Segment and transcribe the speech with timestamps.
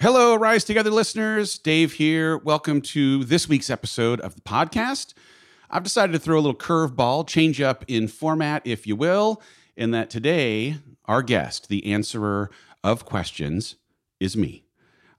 [0.00, 1.58] Hello, Rise Together listeners.
[1.58, 2.38] Dave here.
[2.38, 5.12] Welcome to this week's episode of the podcast.
[5.70, 9.42] I've decided to throw a little curveball, change up in format, if you will,
[9.76, 10.76] in that today,
[11.06, 12.48] our guest, the answerer
[12.84, 13.74] of questions,
[14.20, 14.62] is me.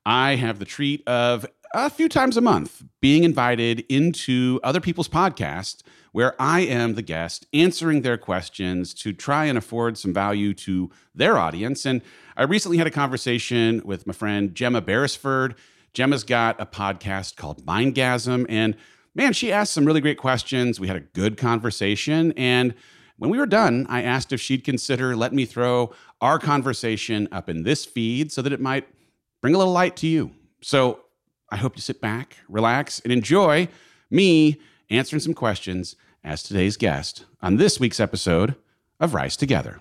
[0.05, 5.09] I have the treat of a few times a month being invited into other people's
[5.09, 10.53] podcasts where I am the guest answering their questions to try and afford some value
[10.55, 11.85] to their audience.
[11.85, 12.01] And
[12.35, 15.55] I recently had a conversation with my friend Gemma Beresford.
[15.93, 18.45] Gemma's got a podcast called Mindgasm.
[18.49, 18.75] And
[19.15, 20.79] man, she asked some really great questions.
[20.79, 22.33] We had a good conversation.
[22.37, 22.73] And
[23.17, 25.91] when we were done, I asked if she'd consider letting me throw
[26.21, 28.87] our conversation up in this feed so that it might
[29.41, 30.31] bring a little light to you.
[30.61, 31.01] So
[31.51, 33.67] I hope you sit back, relax, and enjoy
[34.09, 38.55] me answering some questions as today's guest on this week's episode
[38.99, 39.79] of Rise Together.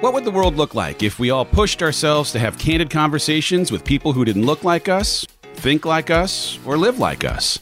[0.00, 3.70] What would the world look like if we all pushed ourselves to have candid conversations
[3.70, 7.58] with people who didn't look like us, think like us, or live like us?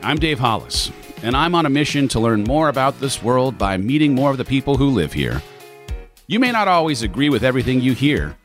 [0.00, 3.76] I'm Dave Hollis, and I'm on a mission to learn more about this world by
[3.76, 5.42] meeting more of the people who live here.
[6.28, 8.36] You may not always agree with everything you hear,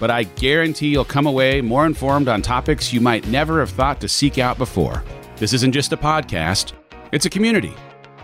[0.00, 4.00] but I guarantee you'll come away more informed on topics you might never have thought
[4.00, 5.04] to seek out before.
[5.36, 6.72] This isn't just a podcast,
[7.12, 7.74] it's a community.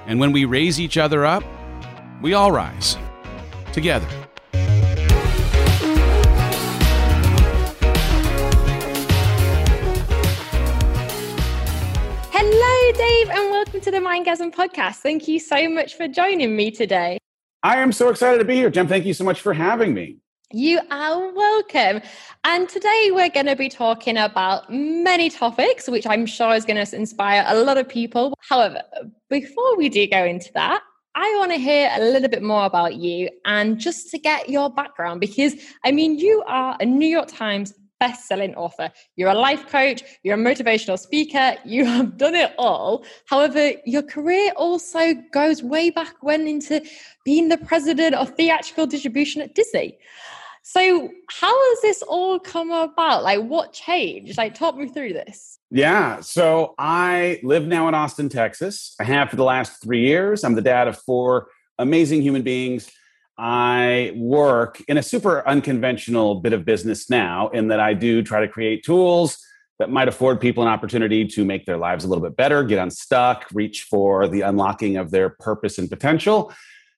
[0.06, 1.44] And when we raise each other up,
[2.22, 2.96] we all rise
[3.72, 4.08] together.
[12.32, 14.96] Hello, Dave, and welcome to the Mindgasm podcast.
[14.96, 17.18] Thank you so much for joining me today.
[17.62, 18.70] I am so excited to be here.
[18.70, 18.86] Gem.
[18.86, 20.18] thank you so much for having me.
[20.52, 22.00] You are welcome.
[22.44, 26.84] And today we're going to be talking about many topics, which I'm sure is going
[26.84, 28.32] to inspire a lot of people.
[28.48, 28.80] However,
[29.28, 30.82] before we do go into that,
[31.16, 34.70] I want to hear a little bit more about you and just to get your
[34.70, 38.90] background because I mean, you are a New York Times best-selling author.
[39.16, 43.04] You're a life coach, you're a motivational speaker, you have done it all.
[43.26, 46.84] However, your career also goes way back when into
[47.24, 49.98] being the president of theatrical distribution at Disney.
[50.68, 53.22] So, how has this all come about?
[53.22, 54.36] Like, what changed?
[54.36, 55.60] Like, talk me through this.
[55.70, 56.18] Yeah.
[56.22, 58.96] So, I live now in Austin, Texas.
[58.98, 60.42] I have for the last three years.
[60.42, 61.46] I'm the dad of four
[61.78, 62.90] amazing human beings.
[63.38, 68.40] I work in a super unconventional bit of business now, in that I do try
[68.40, 69.38] to create tools
[69.78, 72.78] that might afford people an opportunity to make their lives a little bit better, get
[72.78, 76.52] unstuck, reach for the unlocking of their purpose and potential.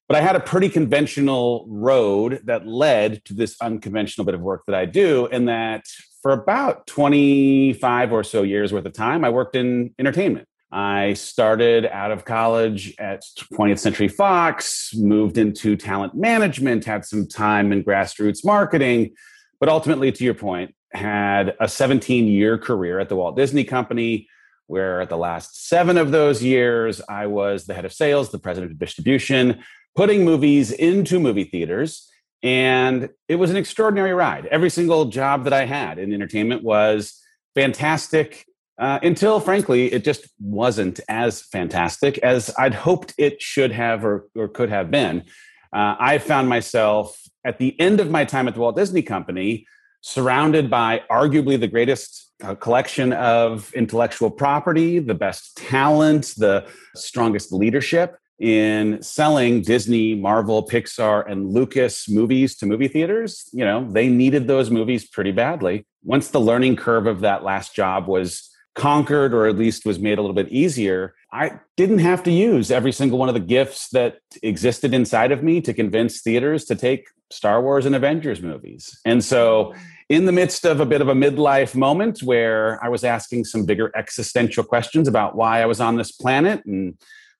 [0.07, 4.63] But I had a pretty conventional road that led to this unconventional bit of work
[4.65, 5.85] that I do, in that
[6.21, 10.48] for about 25 or so years worth of time, I worked in entertainment.
[10.71, 17.27] I started out of college at 20th Century Fox, moved into talent management, had some
[17.27, 19.15] time in grassroots marketing,
[19.59, 24.27] but ultimately, to your point, had a 17 year career at the Walt Disney Company,
[24.67, 28.39] where at the last seven of those years, I was the head of sales, the
[28.39, 29.63] president of distribution,
[29.95, 32.07] putting movies into movie theaters.
[32.43, 34.45] And it was an extraordinary ride.
[34.45, 37.19] Every single job that I had in entertainment was
[37.55, 38.45] fantastic
[38.79, 44.27] uh, until, frankly, it just wasn't as fantastic as I'd hoped it should have or,
[44.35, 45.25] or could have been.
[45.73, 49.67] Uh, I found myself at the end of my time at the Walt Disney Company
[50.01, 57.51] surrounded by arguably the greatest uh, collection of intellectual property, the best talent, the strongest
[57.51, 63.49] leadership in selling Disney, Marvel, Pixar, and Lucas movies to movie theaters.
[63.51, 65.85] You know, they needed those movies pretty badly.
[66.03, 70.17] Once the learning curve of that last job was conquered or at least was made
[70.17, 73.89] a little bit easier, I didn't have to use every single one of the gifts
[73.89, 78.99] that existed inside of me to convince theaters to take Star Wars and Avengers movies.
[79.05, 79.73] And so,
[80.09, 83.65] in the midst of a bit of a midlife moment where I was asking some
[83.65, 86.97] bigger existential questions about why I was on this planet and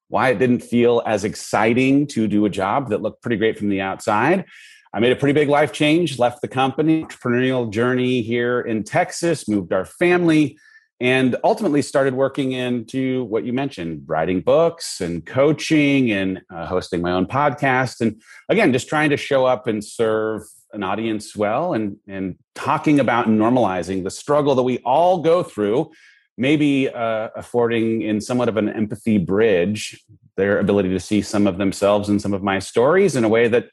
[0.09, 3.69] why it didn't feel as exciting to do a job that looked pretty great from
[3.69, 4.45] the outside.
[4.93, 9.47] I made a pretty big life change, left the company, entrepreneurial journey here in Texas,
[9.47, 10.57] moved our family,
[10.99, 17.01] and ultimately started working into what you mentioned writing books and coaching and uh, hosting
[17.01, 18.01] my own podcast.
[18.01, 20.43] And again, just trying to show up and serve
[20.73, 25.41] an audience well and, and talking about and normalizing the struggle that we all go
[25.41, 25.89] through
[26.37, 30.01] maybe uh, affording in somewhat of an empathy bridge
[30.37, 33.49] their ability to see some of themselves and some of my stories in a way
[33.49, 33.65] that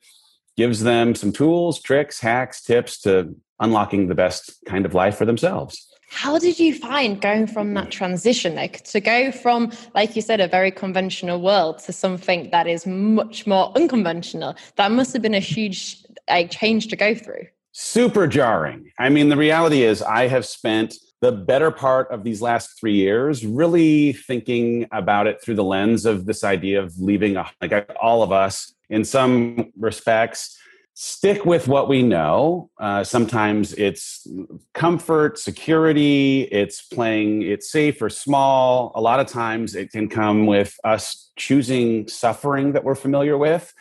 [0.56, 5.24] gives them some tools tricks hacks tips to unlocking the best kind of life for
[5.24, 10.22] themselves how did you find going from that transition like to go from like you
[10.22, 15.22] said a very conventional world to something that is much more unconventional that must have
[15.22, 17.46] been a huge like change to go through
[17.78, 18.90] super jarring.
[18.98, 22.94] I mean, the reality is, I have spent the better part of these last three
[22.94, 27.94] years really thinking about it through the lens of this idea of leaving a, like
[28.00, 30.58] all of us in some respects
[30.98, 34.26] stick with what we know uh, sometimes it's
[34.72, 40.46] comfort security it's playing it safe or small a lot of times it can come
[40.46, 43.74] with us choosing suffering that we're familiar with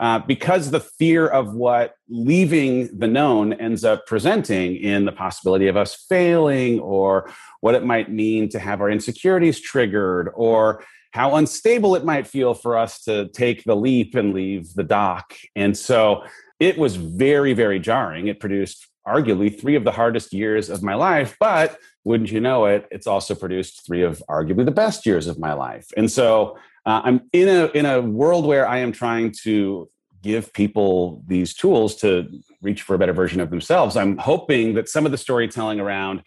[0.00, 5.68] uh, because the fear of what leaving the known ends up presenting in the possibility
[5.68, 7.30] of us failing or
[7.60, 10.82] what it might mean to have our insecurities triggered or
[11.12, 15.34] how unstable it might feel for us to take the leap and leave the dock.
[15.54, 16.24] And so
[16.62, 18.28] it was very, very jarring.
[18.28, 22.66] It produced arguably three of the hardest years of my life, but wouldn't you know
[22.66, 25.88] it, it's also produced three of arguably the best years of my life.
[25.96, 26.56] And so
[26.86, 29.90] uh, I'm in a in a world where I am trying to
[30.22, 32.28] give people these tools to
[32.60, 33.96] reach for a better version of themselves.
[33.96, 36.22] I'm hoping that some of the storytelling around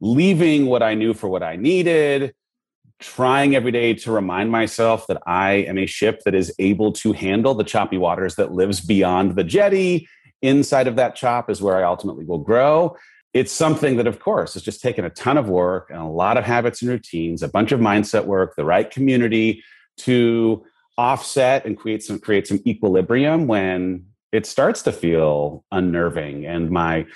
[0.00, 2.34] leaving what I knew for what I needed,
[3.02, 7.12] trying every day to remind myself that I am a ship that is able to
[7.12, 10.08] handle the choppy waters that lives beyond the jetty.
[10.40, 12.96] Inside of that chop is where I ultimately will grow.
[13.34, 16.36] It's something that, of course, has just taken a ton of work and a lot
[16.36, 19.62] of habits and routines, a bunch of mindset work, the right community
[19.98, 20.64] to
[20.98, 27.06] offset and create some create some equilibrium when it starts to feel unnerving and my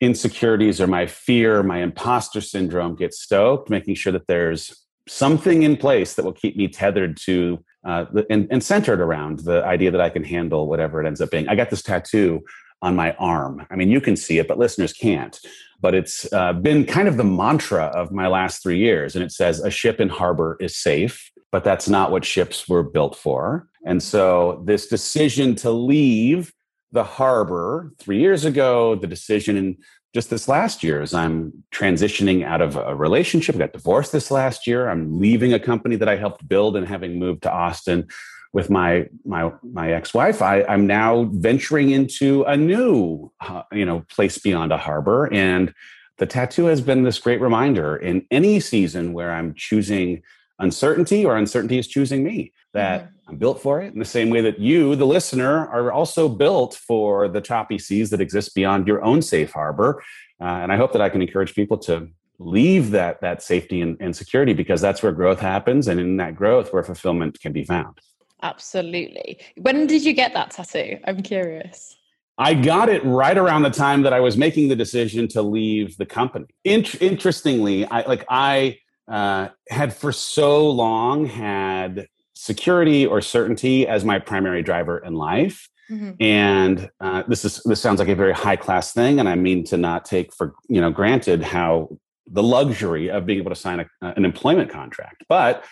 [0.00, 5.76] insecurities or my fear my imposter syndrome gets stoked making sure that there's something in
[5.76, 10.00] place that will keep me tethered to uh, and, and centered around the idea that
[10.00, 11.48] i can handle whatever it ends up being.
[11.48, 12.42] I got this tattoo
[12.82, 13.66] on my arm.
[13.70, 15.38] I mean you can see it but listeners can't.
[15.80, 19.32] But it's uh, been kind of the mantra of my last three years and it
[19.32, 23.68] says a ship in harbor is safe but that's not what ships were built for.
[23.84, 26.52] And so, this decision to leave
[26.92, 29.78] the harbor three years ago, the decision
[30.14, 34.30] just this last year as I'm transitioning out of a relationship, I got divorced this
[34.30, 34.88] last year.
[34.88, 38.08] I'm leaving a company that I helped build and having moved to Austin
[38.52, 44.04] with my my my ex-wife I, i'm now venturing into a new uh, you know
[44.08, 45.72] place beyond a harbor and
[46.18, 50.22] the tattoo has been this great reminder in any season where i'm choosing
[50.58, 53.19] uncertainty or uncertainty is choosing me that mm-hmm.
[53.30, 56.74] I'm built for it in the same way that you the listener are also built
[56.74, 60.02] for the choppy seas that exist beyond your own safe harbor.
[60.40, 62.08] Uh, and i hope that i can encourage people to
[62.40, 65.86] leave that that safety and, and security because that's where growth happens.
[65.86, 67.98] And in that growth where fulfillment can be found.
[68.42, 69.38] Absolutely.
[69.58, 70.98] When did you get that tattoo?
[71.06, 71.96] I'm curious.
[72.38, 75.98] I got it right around the time that I was making the decision to leave
[75.98, 76.46] the company.
[76.64, 82.06] interestingly, I like I uh, had for so long had
[82.40, 85.68] security or certainty as my primary driver in life.
[85.90, 86.12] Mm-hmm.
[86.20, 89.64] And uh, this is this sounds like a very high class thing, and I mean
[89.64, 93.80] to not take for you know granted how the luxury of being able to sign
[93.80, 95.24] a, an employment contract.
[95.28, 95.64] But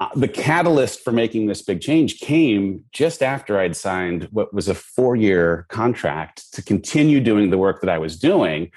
[0.00, 4.68] uh, the catalyst for making this big change came just after I'd signed what was
[4.68, 8.70] a four year contract to continue doing the work that I was doing,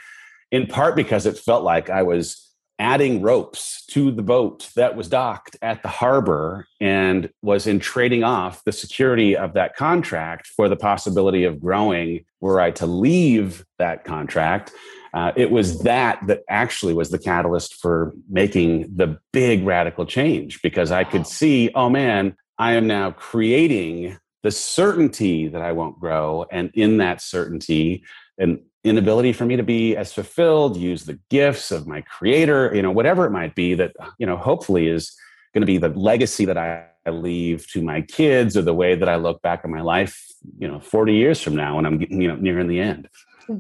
[0.52, 2.47] in part because it felt like I was
[2.80, 8.24] adding ropes to the boat that was docked at the harbor and was in trading
[8.24, 13.66] off the security of that contract for the possibility of growing were I to leave
[13.80, 14.72] that contract.
[15.14, 20.62] Uh, it was that that actually was the catalyst for making the big radical change
[20.62, 26.00] because I could see, oh man, I am now creating the certainty that I won't
[26.00, 26.46] grow.
[26.52, 28.04] And in that certainty,
[28.38, 32.82] and inability for me to be as fulfilled, use the gifts of my creator, you
[32.82, 35.16] know, whatever it might be that, you know, hopefully is
[35.54, 39.10] going to be the legacy that I leave to my kids or the way that
[39.10, 40.24] I look back on my life,
[40.58, 43.10] you know, 40 years from now when I'm, you know, nearing the end.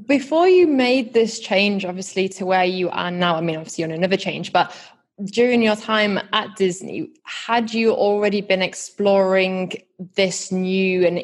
[0.05, 3.91] Before you made this change, obviously, to where you are now, I mean, obviously, on
[3.91, 4.75] another change, but
[5.25, 9.73] during your time at Disney, had you already been exploring
[10.15, 11.17] this new and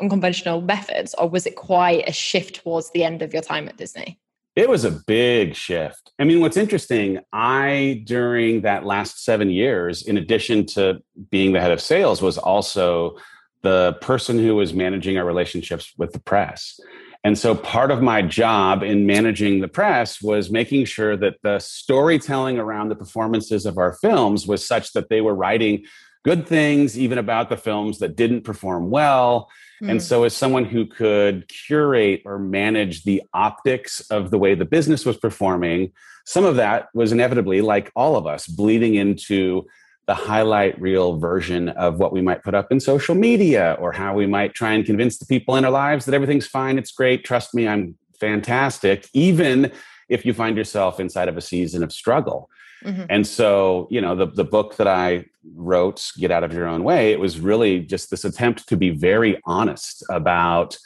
[0.00, 3.76] unconventional methods, or was it quite a shift towards the end of your time at
[3.76, 4.18] Disney?
[4.56, 6.12] It was a big shift.
[6.18, 11.60] I mean, what's interesting, I, during that last seven years, in addition to being the
[11.60, 13.18] head of sales, was also
[13.62, 16.78] the person who was managing our relationships with the press.
[17.24, 21.58] And so part of my job in managing the press was making sure that the
[21.58, 25.86] storytelling around the performances of our films was such that they were writing
[26.22, 29.50] good things, even about the films that didn't perform well.
[29.82, 29.92] Mm.
[29.92, 34.64] And so, as someone who could curate or manage the optics of the way the
[34.66, 35.92] business was performing,
[36.26, 39.66] some of that was inevitably, like all of us, bleeding into
[40.06, 44.14] the highlight reel version of what we might put up in social media or how
[44.14, 47.24] we might try and convince the people in our lives that everything's fine, it's great,
[47.24, 49.72] trust me, I'm fantastic, even
[50.08, 52.50] if you find yourself inside of a season of struggle.
[52.84, 53.04] Mm-hmm.
[53.08, 56.84] And so, you know, the, the book that I wrote, Get Out of Your Own
[56.84, 60.76] Way, it was really just this attempt to be very honest about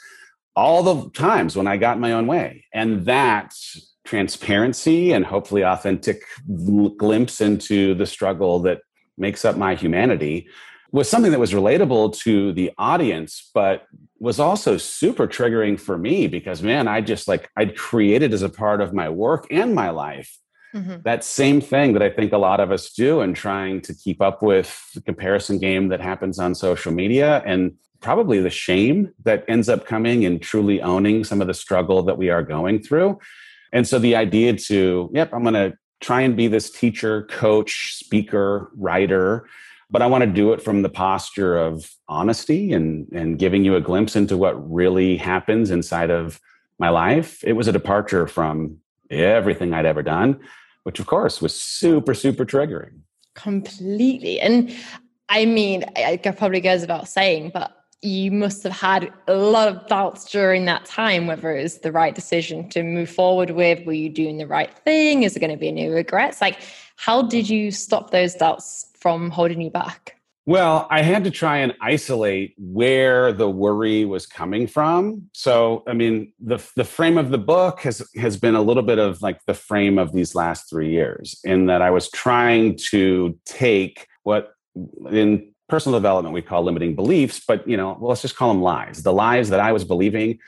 [0.55, 2.65] all the times when I got my own way.
[2.73, 3.53] And that
[4.05, 6.23] transparency and hopefully authentic
[6.97, 8.81] glimpse into the struggle that
[9.19, 10.47] makes up my humanity
[10.91, 13.85] was something that was relatable to the audience, but
[14.19, 18.49] was also super triggering for me because, man, I just like, I'd created as a
[18.49, 20.39] part of my work and my life
[20.75, 21.01] Mm-hmm.
[21.03, 24.21] That same thing that I think a lot of us do in trying to keep
[24.21, 29.43] up with the comparison game that happens on social media and probably the shame that
[29.47, 33.19] ends up coming in truly owning some of the struggle that we are going through.
[33.73, 37.95] And so the idea to, yep, I'm going to try and be this teacher, coach,
[37.95, 39.47] speaker, writer,
[39.91, 43.75] but I want to do it from the posture of honesty and, and giving you
[43.75, 46.39] a glimpse into what really happens inside of
[46.77, 47.43] my life.
[47.43, 48.77] It was a departure from
[49.09, 50.39] everything I'd ever done,
[50.83, 52.99] which of course was super, super triggering.
[53.33, 54.39] Completely.
[54.39, 54.73] And
[55.27, 59.87] I mean, it probably goes without saying, but you must have had a lot of
[59.87, 63.85] doubts during that time whether it was the right decision to move forward with.
[63.85, 65.23] Were you doing the right thing?
[65.23, 66.39] Is there going to be any regrets?
[66.39, 66.59] Like,
[66.95, 70.15] how did you stop those doubts from holding you back?
[70.45, 75.29] Well, I had to try and isolate where the worry was coming from.
[75.33, 78.97] So, I mean, the the frame of the book has has been a little bit
[78.97, 83.37] of like the frame of these last 3 years in that I was trying to
[83.45, 84.53] take what
[85.11, 88.61] in personal development we call limiting beliefs, but you know, well, let's just call them
[88.61, 89.03] lies.
[89.03, 90.39] The lies that I was believing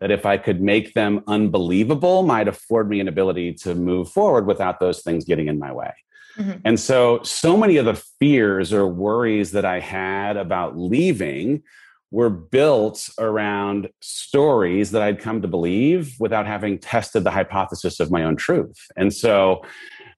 [0.00, 4.46] that if I could make them unbelievable might afford me an ability to move forward
[4.46, 5.92] without those things getting in my way.
[6.38, 6.60] Mm-hmm.
[6.64, 11.62] And so, so many of the fears or worries that I had about leaving
[12.10, 18.10] were built around stories that I'd come to believe without having tested the hypothesis of
[18.10, 18.78] my own truth.
[18.96, 19.62] And so,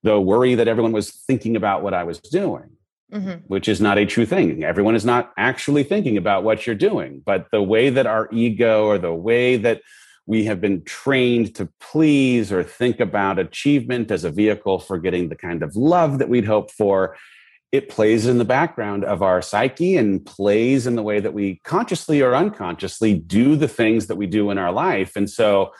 [0.02, 2.70] the worry that everyone was thinking about what I was doing,
[3.12, 3.44] Mm-hmm.
[3.48, 4.62] which is not a true thing.
[4.62, 7.22] Everyone is not actually thinking about what you're doing.
[7.26, 9.82] But the way that our ego or the way that
[10.26, 15.28] we have been trained to please or think about achievement as a vehicle for getting
[15.28, 17.16] the kind of love that we'd hope for.
[17.72, 21.60] It plays in the background of our psyche and plays in the way that we
[21.64, 25.16] consciously or unconsciously do the things that we do in our life.
[25.16, 25.72] And so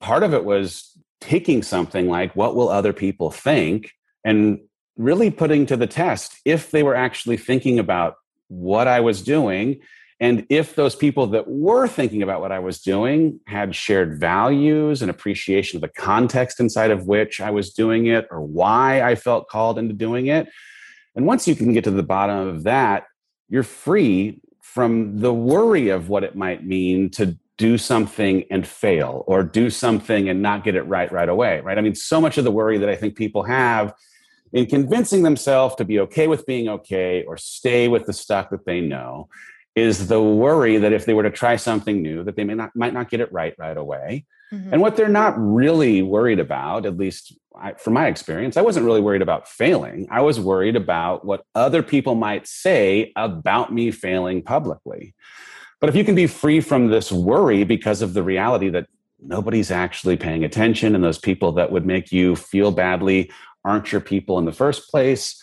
[0.00, 3.92] part of it was taking something like, what will other people think?
[4.24, 4.60] And
[4.96, 8.16] really putting to the test if they were actually thinking about
[8.48, 9.80] what I was doing
[10.18, 15.02] and if those people that were thinking about what I was doing had shared values
[15.02, 19.14] and appreciation of the context inside of which I was doing it or why I
[19.14, 20.48] felt called into doing it.
[21.14, 23.04] And once you can get to the bottom of that,
[23.50, 29.24] you're free from the worry of what it might mean to do something and fail
[29.26, 31.78] or do something and not get it right right away, right?
[31.78, 33.94] I mean, so much of the worry that I think people have
[34.52, 38.64] in convincing themselves to be okay with being okay or stay with the stuff that
[38.64, 39.28] they know
[39.74, 42.74] is the worry that if they were to try something new that they may not
[42.74, 44.24] might not get it right right away.
[44.52, 44.74] Mm-hmm.
[44.74, 48.86] and what they're not really worried about at least I, from my experience i wasn't
[48.86, 50.06] really worried about failing.
[50.08, 55.14] I was worried about what other people might say about me failing publicly.
[55.80, 58.86] But if you can be free from this worry because of the reality that
[59.20, 63.30] nobody's actually paying attention and those people that would make you feel badly
[63.66, 65.42] aren't your people in the first place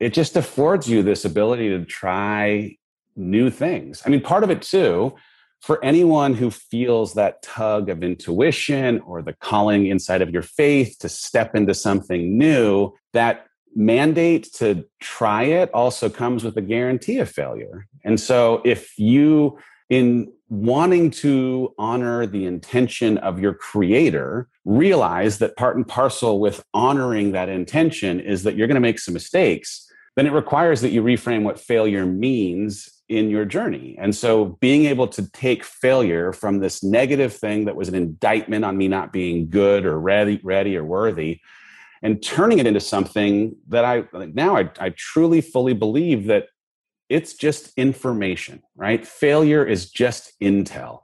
[0.00, 2.76] it just affords you this ability to try
[3.16, 4.02] new things.
[4.04, 5.14] I mean, part of it too,
[5.60, 10.96] for anyone who feels that tug of intuition or the calling inside of your faith
[11.00, 13.46] to step into something new, that
[13.76, 17.86] mandate to try it also comes with a guarantee of failure.
[18.02, 19.58] And so if you,
[19.90, 26.64] in wanting to honor the intention of your creator, realize that part and parcel with
[26.72, 30.90] honoring that intention is that you're going to make some mistakes, then it requires that
[30.90, 33.96] you reframe what failure means in your journey.
[33.98, 38.64] And so being able to take failure from this negative thing that was an indictment
[38.64, 41.40] on me not being good or ready, ready or worthy,
[42.02, 46.46] and turning it into something that I now I, I truly fully believe that
[47.10, 49.06] it's just information, right?
[49.06, 51.00] Failure is just intel.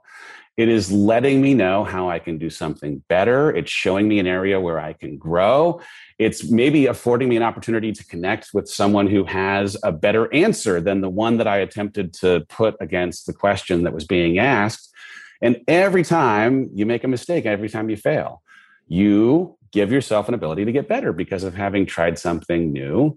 [0.55, 3.55] It is letting me know how I can do something better.
[3.55, 5.81] It's showing me an area where I can grow.
[6.17, 10.81] It's maybe affording me an opportunity to connect with someone who has a better answer
[10.81, 14.91] than the one that I attempted to put against the question that was being asked.
[15.43, 18.41] And every time you make a mistake, every time you fail,
[18.87, 23.15] you give yourself an ability to get better because of having tried something new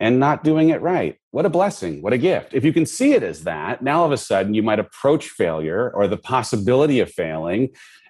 [0.00, 1.16] and not doing it right.
[1.30, 2.02] What a blessing.
[2.02, 2.54] What a gift.
[2.54, 5.28] If you can see it as that, now all of a sudden you might approach
[5.28, 7.68] failure or the possibility of failing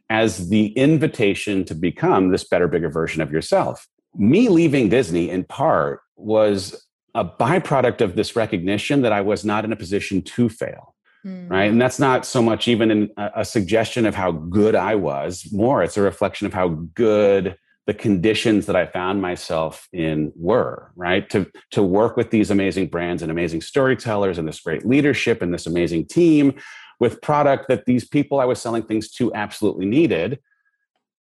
[0.09, 3.87] as the invitation to become this better, bigger version of yourself.
[4.16, 9.64] Me leaving Disney in part was a byproduct of this recognition that I was not
[9.64, 10.94] in a position to fail.
[11.26, 11.50] Mm.
[11.50, 11.70] Right.
[11.70, 15.97] And that's not so much even a suggestion of how good I was, more it's
[15.97, 17.56] a reflection of how good
[17.90, 21.28] the conditions that I found myself in were, right?
[21.30, 25.52] To to work with these amazing brands and amazing storytellers and this great leadership and
[25.52, 26.54] this amazing team
[27.00, 30.38] with product that these people I was selling things to absolutely needed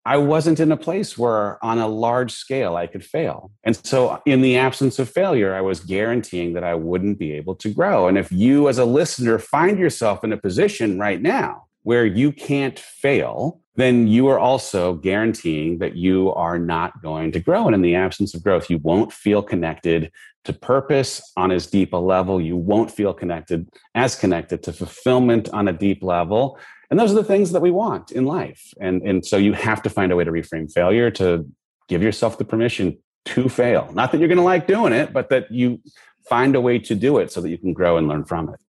[0.05, 3.53] I wasn't in a place where on a large scale I could fail.
[3.63, 7.55] And so, in the absence of failure, I was guaranteeing that I wouldn't be able
[7.57, 8.09] to grow.
[8.09, 12.33] And if you, as a listener, find yourself in a position right now where you
[12.33, 17.67] can't fail, then you are also guaranteeing that you are not going to grow.
[17.67, 20.11] And in the absence of growth, you won't feel connected
[20.45, 22.41] to purpose on as deep a level.
[22.41, 26.59] You won't feel connected as connected to fulfillment on a deep level.
[26.91, 28.73] And those are the things that we want in life.
[28.81, 31.47] And, and so you have to find a way to reframe failure to
[31.89, 33.91] give yourself the permission to fail.
[33.93, 35.81] Not that you're going to like doing it, but that you
[36.29, 38.61] find a way to do it so that you can grow and learn from it.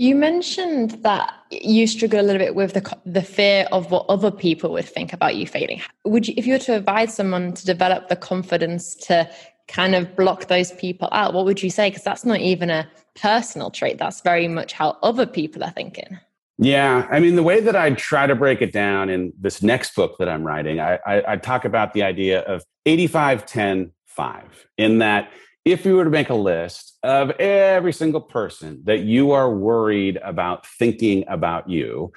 [0.00, 4.30] You mentioned that you struggle a little bit with the the fear of what other
[4.30, 5.82] people would think about you failing.
[6.04, 9.28] Would you, if you were to advise someone to develop the confidence to
[9.66, 11.90] kind of block those people out, what would you say?
[11.90, 12.88] Because that's not even a
[13.20, 13.98] personal trait.
[13.98, 16.20] That's very much how other people are thinking.
[16.58, 19.96] Yeah, I mean, the way that I try to break it down in this next
[19.96, 24.66] book that I'm writing, I, I, I talk about the idea of 85, 10, 5,
[24.76, 25.30] in that
[25.64, 30.18] if you were to make a list of every single person that you are worried
[30.22, 32.12] about thinking about you,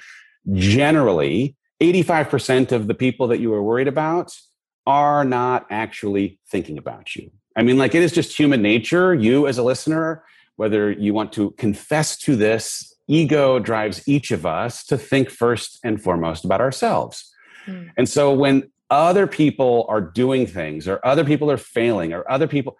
[0.53, 4.33] generally 85% of the people that you are worried about
[4.85, 7.31] are not actually thinking about you.
[7.55, 9.13] I mean, like it is just human nature.
[9.13, 10.23] You, as a listener,
[10.55, 15.79] whether you want to confess to this ego drives each of us to think first
[15.83, 17.33] and foremost about ourselves.
[17.67, 17.91] Mm.
[17.97, 22.47] And so when other people are doing things or other people are failing or other
[22.47, 22.77] people,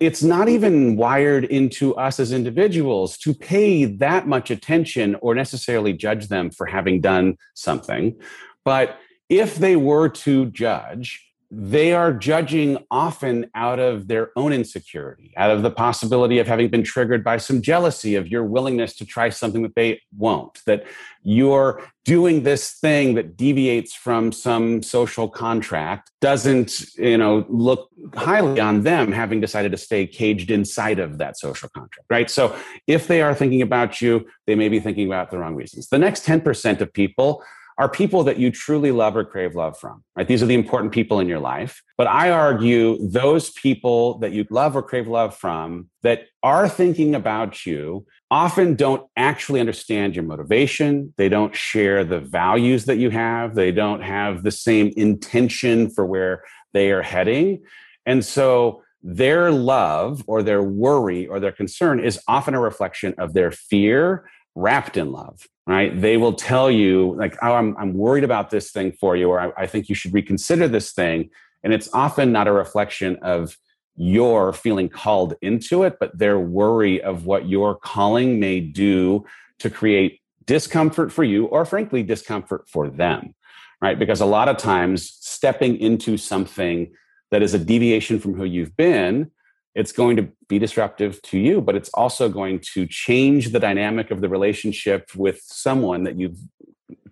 [0.00, 5.92] it's not even wired into us as individuals to pay that much attention or necessarily
[5.92, 8.16] judge them for having done something.
[8.64, 15.32] But if they were to judge, they are judging often out of their own insecurity,
[15.36, 19.06] out of the possibility of having been triggered by some jealousy of your willingness to
[19.06, 20.84] try something that they won't, that
[21.22, 28.58] you're doing this thing that deviates from some social contract doesn't, you know, look highly
[28.58, 32.28] on them having decided to stay caged inside of that social contract, right?
[32.28, 32.56] So
[32.88, 35.88] if they are thinking about you, they may be thinking about the wrong reasons.
[35.88, 37.44] The next 10% of people
[37.76, 40.28] are people that you truly love or crave love from, right?
[40.28, 41.82] These are the important people in your life.
[41.98, 47.14] But I argue those people that you love or crave love from that are thinking
[47.14, 51.12] about you often don't actually understand your motivation.
[51.16, 53.54] They don't share the values that you have.
[53.54, 57.62] They don't have the same intention for where they are heading.
[58.06, 63.34] And so their love or their worry or their concern is often a reflection of
[63.34, 64.24] their fear
[64.54, 65.98] wrapped in love right?
[65.98, 69.40] They will tell you like oh i'm, I'm worried about this thing for you or
[69.40, 71.30] I, I think you should reconsider this thing.
[71.62, 73.56] And it's often not a reflection of
[73.96, 79.24] your feeling called into it but their worry of what your calling may do
[79.60, 83.34] to create discomfort for you or frankly discomfort for them
[83.80, 83.98] right?
[83.98, 86.90] Because a lot of times stepping into something
[87.30, 89.30] that is a deviation from who you've been
[89.74, 94.10] it's going to be disruptive to you, but it's also going to change the dynamic
[94.10, 96.38] of the relationship with someone that you've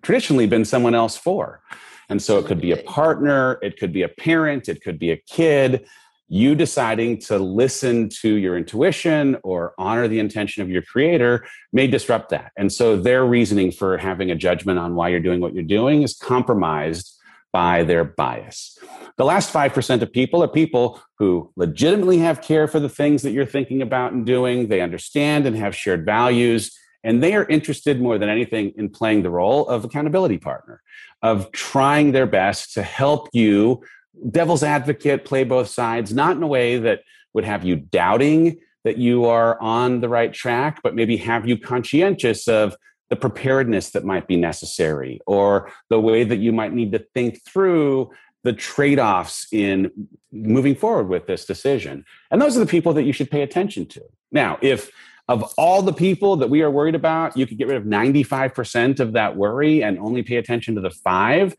[0.01, 1.61] traditionally been someone else for.
[2.09, 5.11] And so it could be a partner, it could be a parent, it could be
[5.11, 5.85] a kid.
[6.29, 11.87] You deciding to listen to your intuition or honor the intention of your creator may
[11.87, 12.51] disrupt that.
[12.57, 16.01] And so their reasoning for having a judgment on why you're doing what you're doing
[16.01, 17.19] is compromised
[17.53, 18.77] by their bias.
[19.17, 23.31] The last 5% of people are people who legitimately have care for the things that
[23.31, 24.67] you're thinking about and doing.
[24.67, 26.75] They understand and have shared values.
[27.03, 30.81] And they are interested more than anything in playing the role of accountability partner,
[31.21, 33.83] of trying their best to help you,
[34.31, 37.01] devil's advocate, play both sides, not in a way that
[37.33, 41.57] would have you doubting that you are on the right track, but maybe have you
[41.57, 42.75] conscientious of
[43.13, 47.39] the preparedness that might be necessary or the way that you might need to think
[47.45, 48.09] through
[48.43, 49.91] the trade-offs in
[50.31, 52.03] moving forward with this decision.
[52.31, 54.01] And those are the people that you should pay attention to.
[54.31, 54.89] Now if
[55.29, 58.99] of all the people that we are worried about you could get rid of 95%
[58.99, 61.55] of that worry and only pay attention to the five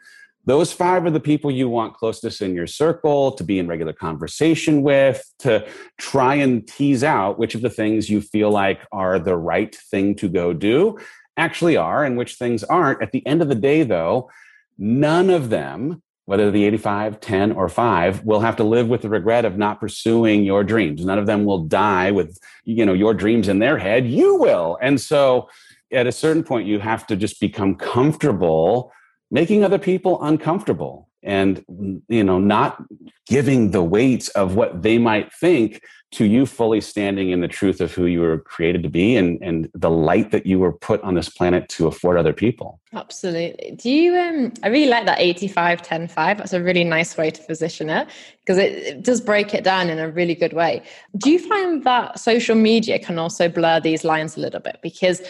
[0.47, 3.95] those five are the people you want closest in your circle to be in regular
[3.95, 9.19] conversation with to try and tease out which of the things you feel like are
[9.19, 10.99] the right thing to go do
[11.37, 13.03] actually are and which things aren't.
[13.03, 14.31] At the end of the day though
[14.79, 19.11] none of them whether the 85 10 or 5 will have to live with the
[19.11, 21.05] regret of not pursuing your dreams.
[21.05, 24.07] None of them will die with you know your dreams in their head.
[24.07, 24.79] You will.
[24.81, 25.49] And so
[25.93, 28.93] at a certain point you have to just become comfortable
[29.31, 31.65] making other people uncomfortable and
[32.09, 32.83] you know not
[33.27, 35.83] giving the weight of what they might think
[36.13, 39.43] to you fully standing in the truth of who you were created to be and
[39.43, 42.81] and the light that you were put on this planet to afford other people.
[42.93, 43.75] Absolutely.
[43.77, 47.31] Do you um i really like that 85 10 5 that's a really nice way
[47.31, 48.07] to position it
[48.41, 50.83] because it, it does break it down in a really good way.
[51.17, 54.79] Do you find that social media can also blur these lines a little bit?
[54.83, 55.23] Because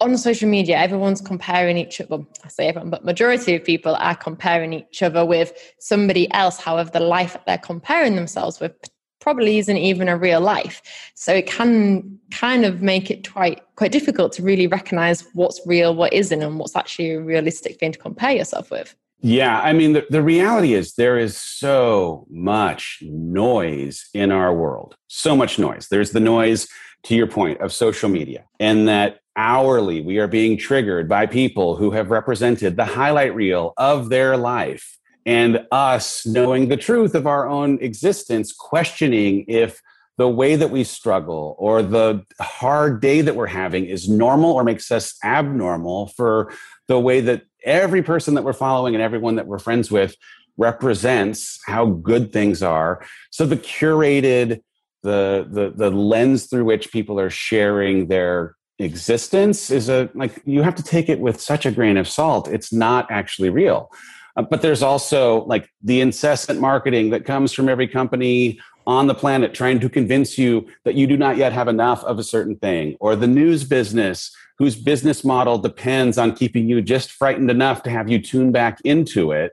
[0.00, 2.18] on social media, everyone's comparing each other.
[2.44, 6.58] I say everyone, but majority of people are comparing each other with somebody else.
[6.58, 8.72] However, the life that they're comparing themselves with
[9.20, 10.82] probably isn't even a real life.
[11.14, 15.94] So it can kind of make it quite quite difficult to really recognize what's real,
[15.94, 18.94] what isn't, and what's actually a realistic thing to compare yourself with.
[19.20, 24.96] Yeah, I mean, the, the reality is there is so much noise in our world.
[25.08, 25.88] So much noise.
[25.88, 26.68] There's the noise,
[27.04, 31.76] to your point, of social media, and that hourly we are being triggered by people
[31.76, 37.26] who have represented the highlight reel of their life and us knowing the truth of
[37.26, 39.80] our own existence questioning if
[40.16, 44.62] the way that we struggle or the hard day that we're having is normal or
[44.62, 46.52] makes us abnormal for
[46.86, 50.14] the way that every person that we're following and everyone that we're friends with
[50.56, 53.04] represents how good things are.
[53.30, 54.62] So the curated
[55.02, 60.62] the the the lens through which people are sharing their existence is a like you
[60.62, 63.90] have to take it with such a grain of salt it's not actually real.
[64.36, 69.14] Uh, but there's also like the incessant marketing that comes from every company on the
[69.14, 72.56] planet trying to convince you that you do not yet have enough of a certain
[72.56, 77.82] thing or the news business whose business model depends on keeping you just frightened enough
[77.82, 79.52] to have you tune back into it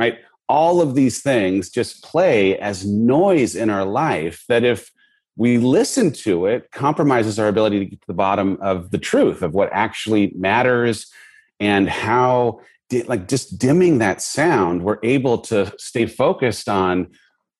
[0.00, 0.18] right?
[0.48, 4.90] All of these things just play as noise in our life that if
[5.36, 9.42] we listen to it compromises our ability to get to the bottom of the truth
[9.42, 11.10] of what actually matters
[11.58, 12.60] and how
[13.06, 17.08] like just dimming that sound we're able to stay focused on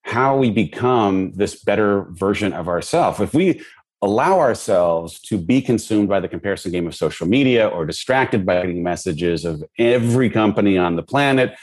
[0.02, 3.62] how we become this better version of ourselves if we
[4.02, 8.66] allow ourselves to be consumed by the comparison game of social media or distracted by
[8.66, 11.54] messages of every company on the planet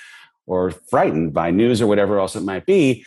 [0.45, 3.05] or frightened by news or whatever else it might be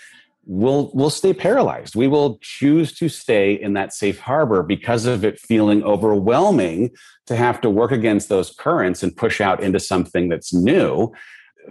[0.51, 1.95] we'll we'll stay paralyzed.
[1.95, 6.91] We will choose to stay in that safe harbor because of it feeling overwhelming
[7.27, 11.13] to have to work against those currents and push out into something that's new.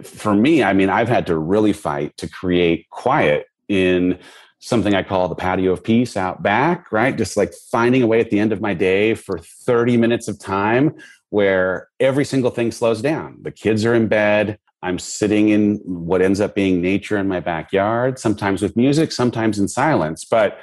[0.02, 4.18] For me, I mean, I've had to really fight to create quiet in
[4.60, 7.16] something I call the patio of peace out back, right?
[7.16, 10.38] Just like finding a way at the end of my day for 30 minutes of
[10.38, 10.94] time
[11.28, 13.38] where every single thing slows down.
[13.42, 14.58] The kids are in bed.
[14.82, 19.58] I'm sitting in what ends up being nature in my backyard, sometimes with music, sometimes
[19.58, 20.24] in silence.
[20.24, 20.58] But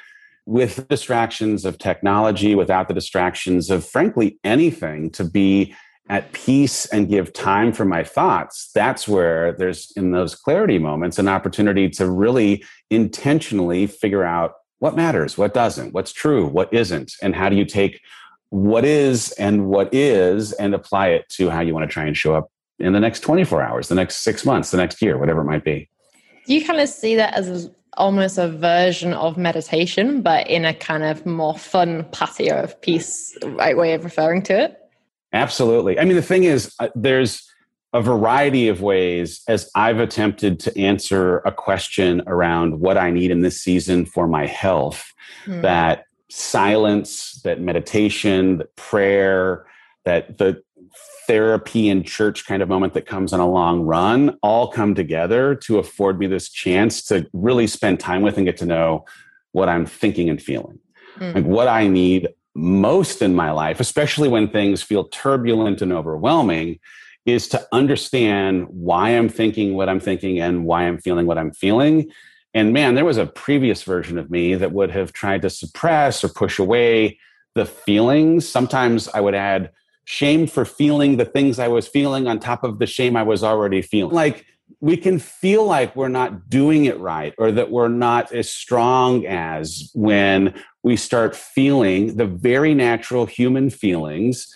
[0.46, 5.76] with distractions of technology, without the distractions of, frankly, anything, to be
[6.10, 11.20] at peace and give time for my thoughts, that's where there's, in those clarity moments,
[11.20, 17.14] an opportunity to really intentionally figure out what matters, what doesn't, what's true, what isn't,
[17.22, 18.00] and how do you take
[18.50, 22.16] what is and what is and apply it to how you want to try and
[22.16, 25.42] show up in the next 24 hours, the next six months, the next year, whatever
[25.42, 25.90] it might be.
[26.46, 30.74] Do you kind of see that as almost a version of meditation, but in a
[30.74, 34.78] kind of more fun patio of peace, right way of referring to it?
[35.34, 36.00] Absolutely.
[36.00, 37.44] I mean, the thing is, uh, there's
[37.94, 43.32] a variety of ways as I've attempted to answer a question around what I need
[43.32, 45.14] in this season for my health
[45.46, 45.62] hmm.
[45.62, 49.66] that silence, that meditation, that prayer,
[50.06, 50.62] that the
[51.28, 55.54] therapy and church kind of moment that comes in a long run all come together
[55.56, 59.06] to afford me this chance to really spend time with and get to know
[59.52, 60.80] what I'm thinking and feeling.
[61.18, 61.36] Mm.
[61.36, 66.80] Like what I need most in my life, especially when things feel turbulent and overwhelming,
[67.26, 71.52] is to understand why I'm thinking what I'm thinking and why I'm feeling what I'm
[71.52, 72.10] feeling.
[72.54, 76.24] And man, there was a previous version of me that would have tried to suppress
[76.24, 77.20] or push away
[77.54, 78.48] the feelings.
[78.48, 79.72] Sometimes I would add
[80.08, 83.44] shame for feeling the things I was feeling on top of the shame I was
[83.44, 84.16] already feeling.
[84.16, 84.46] Like
[84.80, 89.26] we can feel like we're not doing it right or that we're not as strong
[89.26, 94.48] as when we start feeling the very natural human feelings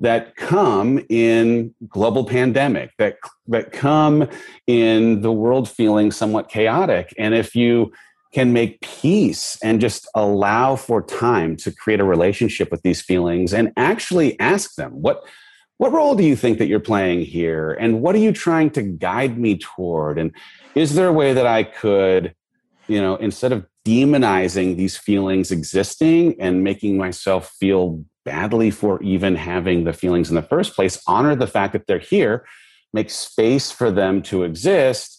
[0.00, 3.16] that come in global pandemic that
[3.46, 4.28] that come
[4.66, 7.90] in the world feeling somewhat chaotic and if you
[8.36, 13.54] can make peace and just allow for time to create a relationship with these feelings
[13.54, 15.26] and actually ask them what
[15.78, 17.72] what role do you think that you're playing here?
[17.72, 20.18] And what are you trying to guide me toward?
[20.18, 20.32] And
[20.74, 22.34] is there a way that I could,
[22.88, 29.34] you know, instead of demonizing these feelings existing and making myself feel badly for even
[29.34, 32.44] having the feelings in the first place, honor the fact that they're here,
[32.92, 35.15] make space for them to exist.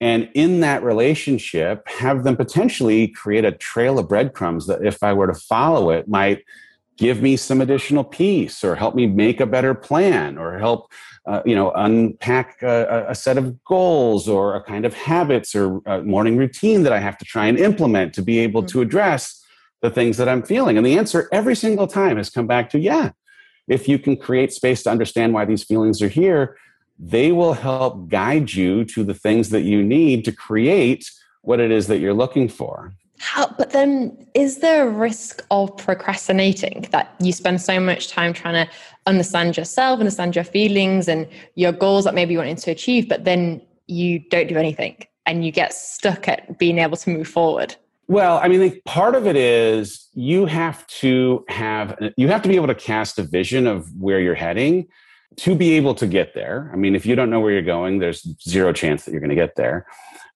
[0.00, 5.12] And in that relationship, have them potentially create a trail of breadcrumbs that, if I
[5.12, 6.42] were to follow it, might
[7.00, 10.92] give me some additional peace or help me make a better plan or help
[11.26, 15.80] uh, you know unpack a, a, set of goals or a kind of habits or
[16.02, 18.78] morning routine that i have to try and implement to be able mm-hmm.
[18.78, 19.42] to address
[19.80, 22.78] the things that i'm feeling and the answer every single time has come back to
[22.78, 23.10] yeah
[23.66, 26.56] if you can create space to understand why these feelings are here
[27.02, 31.10] they will help guide you to the things that you need to create
[31.42, 35.76] what it is that you're looking for how, but then, is there a risk of
[35.76, 38.72] procrastinating that you spend so much time trying to
[39.06, 43.26] understand yourself, understand your feelings and your goals that maybe you wanted to achieve, but
[43.26, 47.76] then you don't do anything and you get stuck at being able to move forward?
[48.08, 52.56] Well, I mean, part of it is you have to have you have to be
[52.56, 54.88] able to cast a vision of where you're heading
[55.36, 56.70] to be able to get there.
[56.72, 59.30] I mean, if you don't know where you're going, there's zero chance that you're going
[59.30, 59.86] to get there.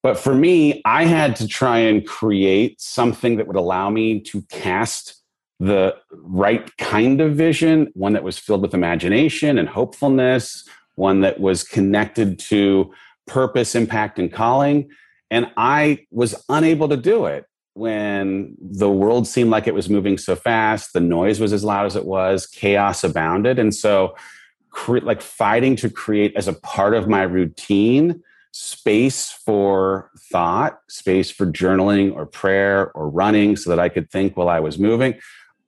[0.03, 4.43] But for me, I had to try and create something that would allow me to
[4.43, 5.23] cast
[5.61, 11.41] the right kind of vision, one that was filled with imagination and hopefulness, one that
[11.41, 12.93] was connected to
[13.27, 14.91] purpose, impact, and calling.
[15.31, 20.17] And I was unable to do it when the world seemed like it was moving
[20.17, 23.59] so fast, the noise was as loud as it was, chaos abounded.
[23.59, 24.15] And so,
[24.75, 31.31] cre- like fighting to create as a part of my routine space for thought, space
[31.31, 35.15] for journaling or prayer or running so that I could think while I was moving.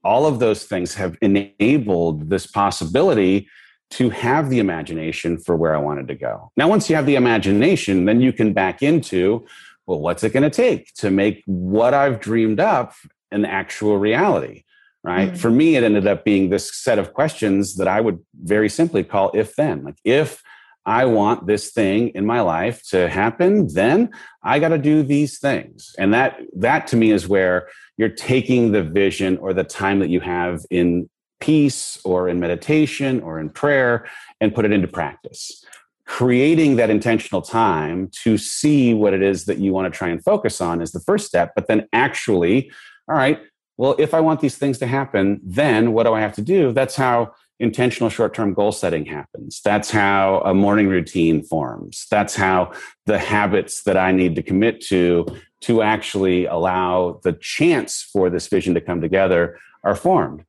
[0.05, 3.49] All of those things have enabled this possibility
[3.91, 6.53] to have the imagination for where I wanted to go.
[6.57, 9.47] Now, once you have the imagination, then you can back into,
[9.87, 12.95] well, what's it going to take to make what I've dreamed up
[13.33, 14.65] an actual reality?
[15.07, 15.29] Right.
[15.29, 15.37] Mm-hmm.
[15.37, 19.05] For me, it ended up being this set of questions that I would very simply
[19.05, 19.85] call if then.
[19.85, 20.43] Like, if
[20.85, 24.11] I want this thing in my life to happen, then
[24.43, 25.95] I got to do these things.
[25.97, 30.09] And that that to me is where you're taking the vision or the time that
[30.09, 34.09] you have in peace or in meditation or in prayer
[34.41, 35.65] and put it into practice.
[36.07, 40.23] Creating that intentional time to see what it is that you want to try and
[40.25, 42.73] focus on is the first step, but then actually,
[43.09, 43.41] all right,
[43.77, 46.73] well, if I want these things to happen, then what do I have to do?
[46.73, 49.61] That's how intentional short term goal setting happens.
[49.65, 52.07] That's how a morning routine forms.
[52.11, 52.73] That's how
[53.07, 55.27] the habits that I need to commit to
[55.63, 60.45] to actually allow the chance for this vision to come together are formed.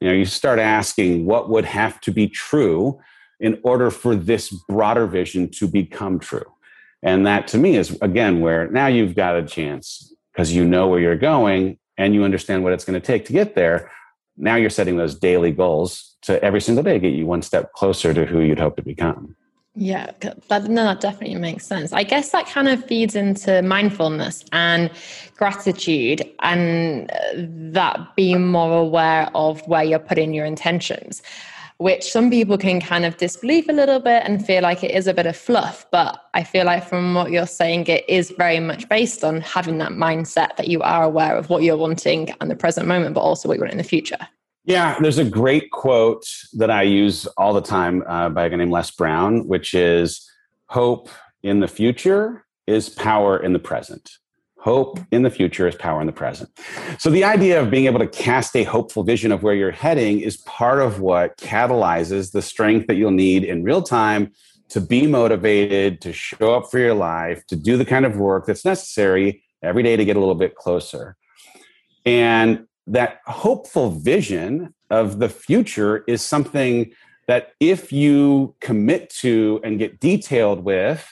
[0.00, 3.00] You know, you start asking what would have to be true
[3.40, 6.44] in order for this broader vision to become true.
[7.02, 10.88] And that to me is again where now you've got a chance because you know
[10.88, 13.90] where you're going and you understand what it's going to take to get there.
[14.36, 18.12] Now you're setting those daily goals to every single day get you one step closer
[18.14, 19.36] to who you'd hope to become.
[19.76, 21.92] Yeah, that, no, that definitely makes sense.
[21.92, 24.88] I guess that kind of feeds into mindfulness and
[25.36, 27.16] gratitude and uh,
[27.72, 31.22] that being more aware of where you're putting your intentions,
[31.78, 35.06] which some people can kind of disbelieve a little bit and feel like it is
[35.06, 35.86] a bit of fluff.
[35.90, 39.78] But I feel like from what you're saying, it is very much based on having
[39.78, 43.22] that mindset that you are aware of what you're wanting and the present moment, but
[43.22, 44.28] also what you want in the future.
[44.64, 48.56] Yeah, there's a great quote that I use all the time uh, by a guy
[48.56, 50.30] named Les Brown, which is
[50.68, 51.10] Hope
[51.42, 54.10] in the future is power in the present.
[54.64, 56.48] Hope in the future is power in the present.
[56.98, 60.20] So, the idea of being able to cast a hopeful vision of where you're heading
[60.20, 64.32] is part of what catalyzes the strength that you'll need in real time
[64.70, 68.46] to be motivated, to show up for your life, to do the kind of work
[68.46, 71.14] that's necessary every day to get a little bit closer.
[72.06, 76.90] And that hopeful vision of the future is something
[77.28, 81.06] that if you commit to and get detailed with,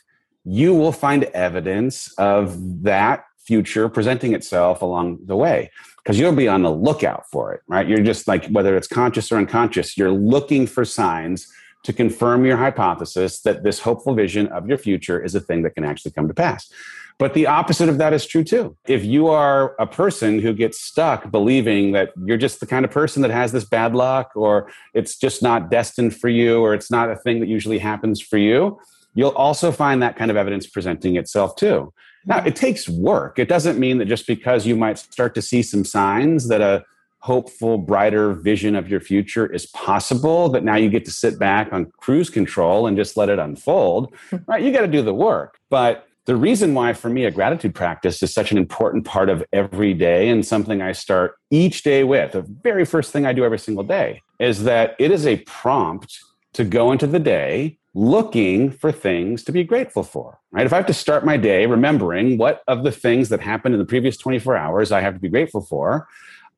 [0.45, 6.48] you will find evidence of that future presenting itself along the way because you'll be
[6.48, 7.88] on the lookout for it, right?
[7.88, 11.46] You're just like, whether it's conscious or unconscious, you're looking for signs
[11.85, 15.74] to confirm your hypothesis that this hopeful vision of your future is a thing that
[15.74, 16.70] can actually come to pass.
[17.18, 18.76] But the opposite of that is true too.
[18.87, 22.90] If you are a person who gets stuck believing that you're just the kind of
[22.90, 26.90] person that has this bad luck, or it's just not destined for you, or it's
[26.90, 28.81] not a thing that usually happens for you,
[29.14, 31.92] you'll also find that kind of evidence presenting itself too.
[32.26, 33.38] Now, it takes work.
[33.38, 36.85] It doesn't mean that just because you might start to see some signs that a
[37.22, 41.72] hopeful, brighter vision of your future is possible, that now you get to sit back
[41.72, 44.12] on cruise control and just let it unfold,
[44.46, 44.62] right?
[44.62, 45.58] You got to do the work.
[45.70, 49.44] But the reason why, for me, a gratitude practice is such an important part of
[49.52, 53.44] every day and something I start each day with, the very first thing I do
[53.44, 56.18] every single day, is that it is a prompt
[56.54, 60.64] to go into the day looking for things to be grateful for, right?
[60.64, 63.78] If I have to start my day remembering what of the things that happened in
[63.78, 66.09] the previous 24 hours I have to be grateful for,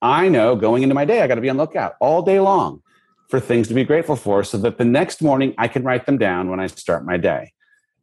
[0.01, 2.83] I know going into my day, I got to be on lookout all day long
[3.29, 6.19] for things to be grateful for so that the next morning I can write them
[6.19, 7.53] down when I start my day.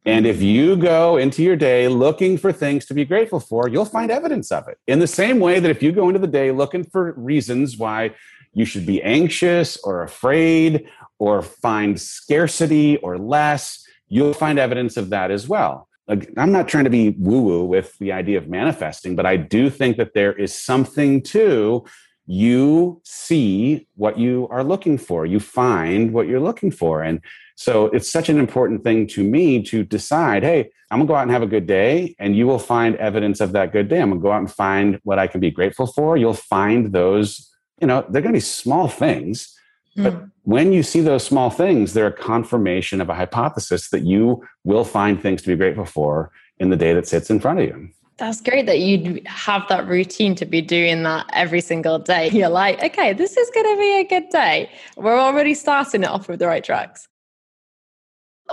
[0.04, 3.86] And if you go into your day looking for things to be grateful for, you'll
[3.86, 4.80] find evidence of it.
[4.88, 8.15] In the same way that if you go into the day looking for reasons why
[8.54, 10.89] you should be anxious or afraid
[11.22, 15.88] or find scarcity or less, you'll find evidence of that as well.
[16.36, 19.70] I'm not trying to be woo woo with the idea of manifesting, but I do
[19.70, 21.86] think that there is something to
[22.26, 27.04] you see what you are looking for, you find what you're looking for.
[27.04, 27.22] And
[27.56, 31.22] so it's such an important thing to me to decide hey, I'm gonna go out
[31.22, 34.02] and have a good day, and you will find evidence of that good day.
[34.02, 36.18] I'm gonna go out and find what I can be grateful for.
[36.18, 37.48] You'll find those,
[37.80, 39.56] you know, they're gonna be small things
[39.96, 40.26] but hmm.
[40.44, 44.86] when you see those small things, they're a confirmation of a hypothesis that you will
[44.86, 47.90] find things to be grateful for in the day that sits in front of you.
[48.18, 52.30] That's great that you have that routine to be doing that every single day.
[52.30, 54.70] You're like, okay, this is going to be a good day.
[54.96, 57.08] We're already starting it off with the right tracks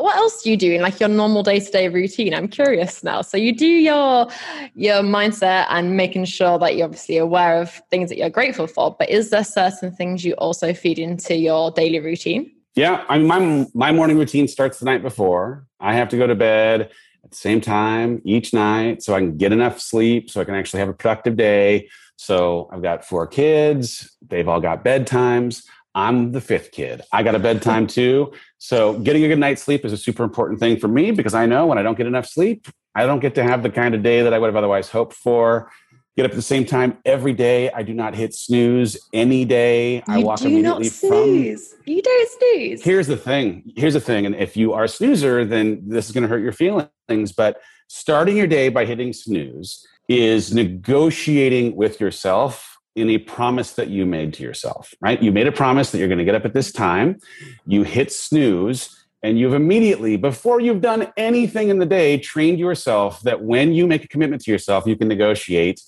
[0.03, 2.35] what else do you do in like your normal day-to-day routine?
[2.35, 3.23] I'm curious now.
[3.23, 4.29] So you do your
[4.75, 8.95] your mindset and making sure that you're obviously aware of things that you're grateful for
[8.99, 12.53] but is there certain things you also feed into your daily routine?
[12.75, 15.67] Yeah i mean my, my morning routine starts the night before.
[15.81, 16.91] I have to go to bed
[17.25, 20.55] at the same time each night so i can get enough sleep so i can
[20.55, 21.89] actually have a productive day.
[22.17, 24.17] So i've got four kids.
[24.27, 27.03] They've all got bedtimes I'm the fifth kid.
[27.13, 28.33] I got a bedtime too.
[28.59, 31.47] So getting a good night's sleep is a super important thing for me because I
[31.47, 34.03] know when I don't get enough sleep, I don't get to have the kind of
[34.03, 35.71] day that I would have otherwise hoped for.
[36.17, 37.71] Get up at the same time every day.
[37.71, 39.97] I do not hit snooze any day.
[39.97, 41.69] You I walk do immediately not snooze.
[41.69, 41.83] from.
[41.87, 42.83] You don't snooze.
[42.83, 43.73] Here's the thing.
[43.77, 44.27] Here's the thing.
[44.27, 47.33] And if you are a snoozer, then this is going to hurt your feelings.
[47.37, 53.89] But starting your day by hitting snooze is negotiating with yourself in a promise that
[53.89, 55.23] you made to yourself, right?
[55.23, 57.19] You made a promise that you're going to get up at this time.
[57.67, 63.21] You hit snooze, and you've immediately, before you've done anything in the day, trained yourself
[63.23, 65.81] that when you make a commitment to yourself, you can negotiate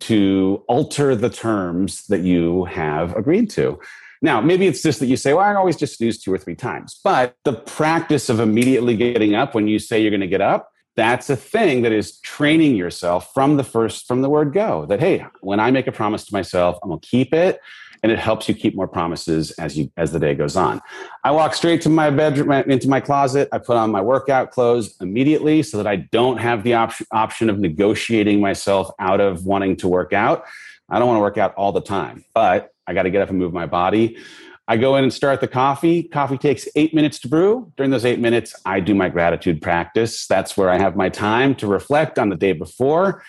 [0.00, 3.78] to alter the terms that you have agreed to.
[4.22, 6.56] Now, maybe it's just that you say, well, I always just snooze two or three
[6.56, 6.98] times.
[7.04, 10.70] But the practice of immediately getting up when you say you're going to get up
[10.96, 15.00] that's a thing that is training yourself from the first from the word go that
[15.00, 17.60] hey when i make a promise to myself i'm going to keep it
[18.04, 20.82] and it helps you keep more promises as you as the day goes on.
[21.24, 23.48] I walk straight to my bedroom into my closet.
[23.50, 27.48] I put on my workout clothes immediately so that i don't have the option option
[27.48, 30.44] of negotiating myself out of wanting to work out.
[30.90, 33.30] I don't want to work out all the time but i got to get up
[33.30, 34.18] and move my body
[34.66, 36.04] I go in and start the coffee.
[36.04, 37.70] Coffee takes eight minutes to brew.
[37.76, 40.26] During those eight minutes, I do my gratitude practice.
[40.26, 43.22] That's where I have my time to reflect on the day before.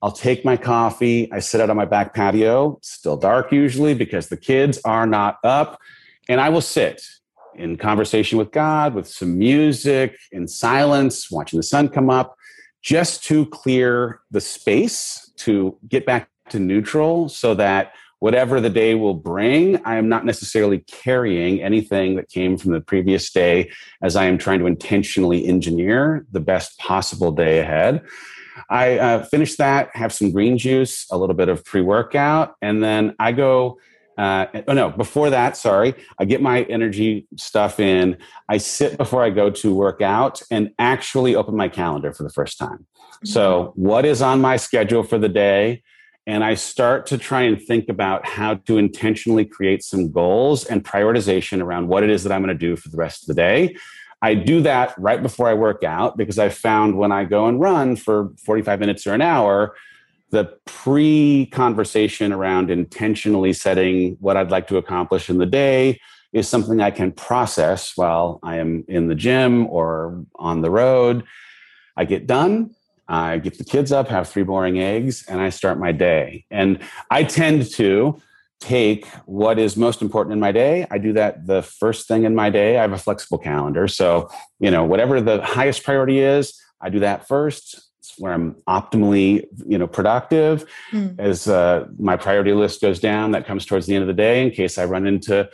[0.00, 1.30] I'll take my coffee.
[1.32, 5.38] I sit out on my back patio, still dark usually because the kids are not
[5.42, 5.80] up.
[6.28, 7.02] And I will sit
[7.56, 12.36] in conversation with God, with some music, in silence, watching the sun come up,
[12.82, 18.94] just to clear the space to get back to neutral so that whatever the day
[18.94, 23.70] will bring, I am not necessarily carrying anything that came from the previous day
[24.02, 28.02] as I am trying to intentionally engineer the best possible day ahead.
[28.70, 32.82] I uh, finish that, have some green juice, a little bit of pre workout, and
[32.82, 33.78] then I go.
[34.18, 38.16] Uh, oh no, before that, sorry, I get my energy stuff in.
[38.48, 42.30] I sit before I go to work out and actually open my calendar for the
[42.30, 42.86] first time.
[43.16, 43.26] Mm-hmm.
[43.26, 45.82] So, what is on my schedule for the day?
[46.26, 50.84] And I start to try and think about how to intentionally create some goals and
[50.84, 53.34] prioritization around what it is that I'm going to do for the rest of the
[53.34, 53.76] day.
[54.22, 57.60] I do that right before I work out because I found when I go and
[57.60, 59.76] run for 45 minutes or an hour,
[60.30, 66.00] the pre conversation around intentionally setting what I'd like to accomplish in the day
[66.32, 71.24] is something I can process while I am in the gym or on the road.
[71.96, 72.74] I get done
[73.08, 76.44] I get the kids up, have three boring eggs, and I start my day.
[76.50, 76.80] And
[77.10, 78.20] I tend to
[78.60, 80.86] take what is most important in my day.
[80.90, 82.78] I do that the first thing in my day.
[82.78, 83.86] I have a flexible calendar.
[83.86, 87.80] So, you know, whatever the highest priority is, I do that first.
[88.00, 90.64] It's where I'm optimally, you know, productive.
[90.90, 91.18] Mm.
[91.18, 94.42] As uh, my priority list goes down, that comes towards the end of the day
[94.42, 95.48] in case I run into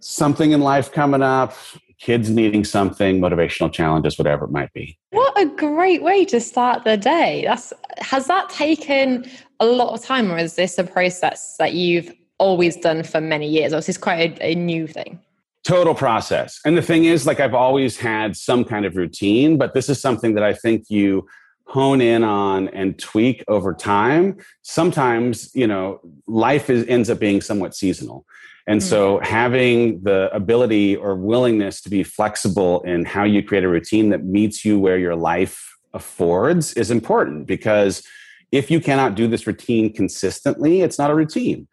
[0.00, 1.54] something in life coming up,
[2.02, 4.98] kids needing something, motivational challenges, whatever it might be.
[5.10, 7.44] What a great way to start the day.
[7.46, 9.24] That's has that taken
[9.60, 13.48] a lot of time or is this a process that you've always done for many
[13.48, 15.20] years or is this quite a, a new thing?
[15.64, 16.58] Total process.
[16.64, 20.00] And the thing is, like, I've always had some kind of routine, but this is
[20.00, 21.28] something that I think you
[21.72, 24.36] hone in on and tweak over time.
[24.60, 28.26] Sometimes, you know, life is, ends up being somewhat seasonal.
[28.66, 28.88] And mm-hmm.
[28.90, 34.10] so having the ability or willingness to be flexible in how you create a routine
[34.10, 38.06] that meets you where your life affords is important because
[38.50, 41.66] if you cannot do this routine consistently, it's not a routine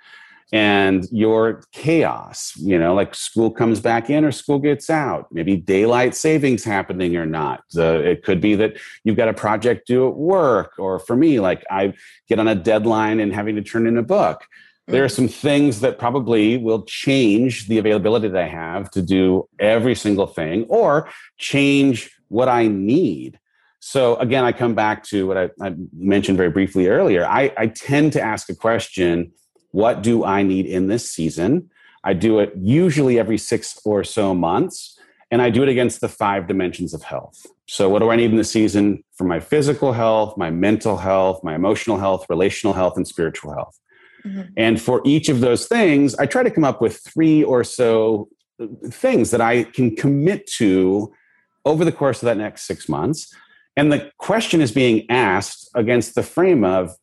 [0.52, 5.28] and your chaos you know like school comes back in or school gets out.
[5.32, 7.64] Maybe daylight savings happening or not.
[7.74, 11.64] It could be that you've got a project due at work or for me like
[11.70, 11.94] i
[12.28, 14.46] get on a deadline and having to turn in a book.
[14.88, 15.16] There are mm.
[15.16, 20.28] some things that probably will change the availability that i have to do every single
[20.28, 23.40] thing or change what i need.
[23.80, 27.26] So again i come back to what i, I mentioned very briefly earlier.
[27.26, 29.32] I, I tend to ask a question
[29.72, 31.70] what do I need in this season?
[32.04, 34.98] I do it usually every six or so months,
[35.32, 37.46] and I do it against the five dimensions of health.
[37.68, 41.44] So, what do I need in the season for my physical health, my mental health,
[41.44, 43.78] my emotional health, relational health, and spiritual health?
[44.26, 44.42] Mm-hmm.
[44.58, 48.30] And for each of those things, I try to come up with three or so
[48.88, 51.14] things that I can commit to
[51.66, 53.34] over the course of that next six months.
[53.78, 56.96] And the question is being asked against the frame of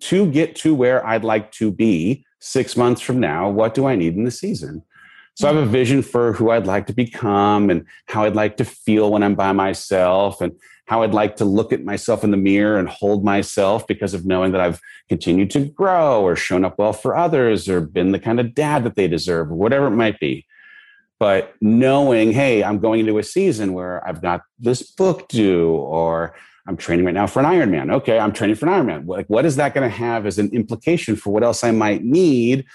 [0.00, 3.96] to get to where I'd like to be six months from now, what do I
[3.96, 4.82] need in the season?
[5.34, 5.72] So I have a mm-hmm.
[5.72, 9.34] vision for who I'd like to become and how I'd like to feel when I'm
[9.34, 10.52] by myself and
[10.86, 14.26] how I'd like to look at myself in the mirror and hold myself because of
[14.26, 18.18] knowing that I've continued to grow or shown up well for others or been the
[18.18, 20.46] kind of dad that they deserve or whatever it might be.
[21.18, 26.34] But knowing, hey, I'm going into a season where I've got this book due or
[26.66, 27.92] I'm training right now for an Ironman.
[27.94, 29.06] Okay, I'm training for an Ironman.
[29.06, 32.04] Like, what is that going to have as an implication for what else I might
[32.04, 32.66] need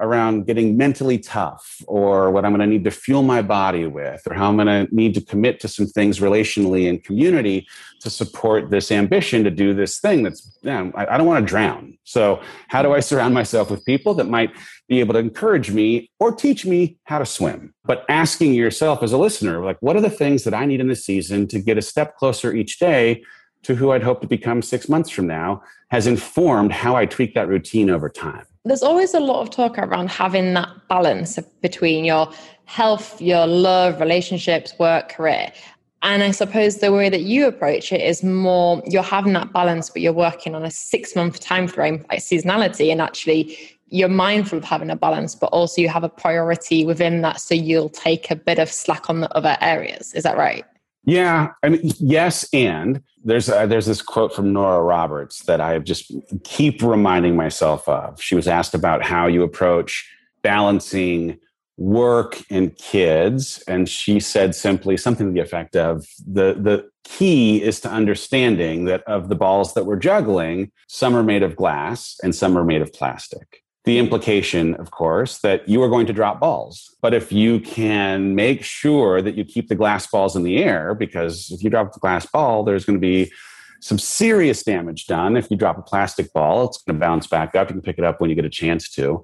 [0.00, 4.22] around getting mentally tough, or what I'm going to need to fuel my body with,
[4.26, 7.66] or how I'm going to need to commit to some things relationally and community
[8.00, 11.44] to support this ambition to do this thing that's, you know, I, I don't want
[11.44, 11.96] to drown.
[12.04, 14.50] So, how do I surround myself with people that might
[14.88, 17.74] be able to encourage me or teach me how to swim?
[17.84, 20.88] But asking yourself as a listener, like, what are the things that I need in
[20.88, 23.22] the season to get a step closer each day
[23.64, 27.34] to who I'd hope to become six months from now has informed how I tweak
[27.34, 28.46] that routine over time.
[28.66, 32.32] There's always a lot of talk around having that balance between your
[32.64, 35.52] health, your love, relationships, work, career.
[36.02, 39.90] And I suppose the way that you approach it is more you're having that balance,
[39.90, 43.56] but you're working on a six month time frame, like seasonality, and actually
[43.88, 47.40] you're mindful of having a balance, but also you have a priority within that.
[47.40, 50.14] So you'll take a bit of slack on the other areas.
[50.14, 50.64] Is that right?
[51.04, 55.78] Yeah, I mean, yes, and there's uh, there's this quote from Nora Roberts that I
[55.78, 56.10] just
[56.44, 58.22] keep reminding myself of.
[58.22, 60.10] She was asked about how you approach
[60.42, 61.38] balancing
[61.76, 67.62] work and kids, and she said simply something to the effect of the the key
[67.62, 72.18] is to understanding that of the balls that we're juggling, some are made of glass
[72.22, 76.12] and some are made of plastic the implication, of course, that you are going to
[76.12, 76.96] drop balls.
[77.02, 80.94] But if you can make sure that you keep the glass balls in the air,
[80.94, 83.30] because if you drop the glass ball, there's going to be
[83.80, 85.36] some serious damage done.
[85.36, 87.68] If you drop a plastic ball, it's going to bounce back up.
[87.68, 89.22] You can pick it up when you get a chance to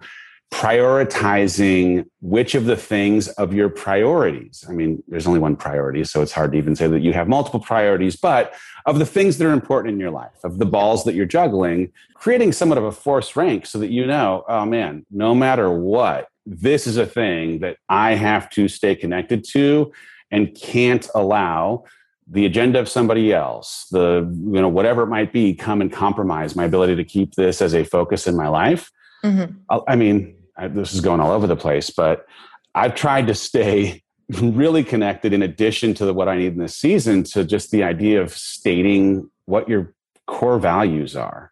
[0.51, 4.65] prioritizing which of the things of your priorities.
[4.69, 7.29] I mean, there's only one priority, so it's hard to even say that you have
[7.29, 8.53] multiple priorities, but
[8.85, 11.93] of the things that are important in your life, of the balls that you're juggling,
[12.15, 16.29] creating somewhat of a force rank so that you know, oh man, no matter what,
[16.45, 19.93] this is a thing that I have to stay connected to
[20.31, 21.85] and can't allow
[22.27, 26.55] the agenda of somebody else, the you know whatever it might be, come and compromise
[26.55, 28.91] my ability to keep this as a focus in my life.
[29.25, 29.53] Mm-hmm.
[29.69, 30.37] I, I mean,
[30.69, 32.27] This is going all over the place, but
[32.75, 34.03] I've tried to stay
[34.41, 37.83] really connected in addition to the, what I need in this season to just the
[37.83, 39.95] idea of stating what your
[40.27, 41.51] core values are,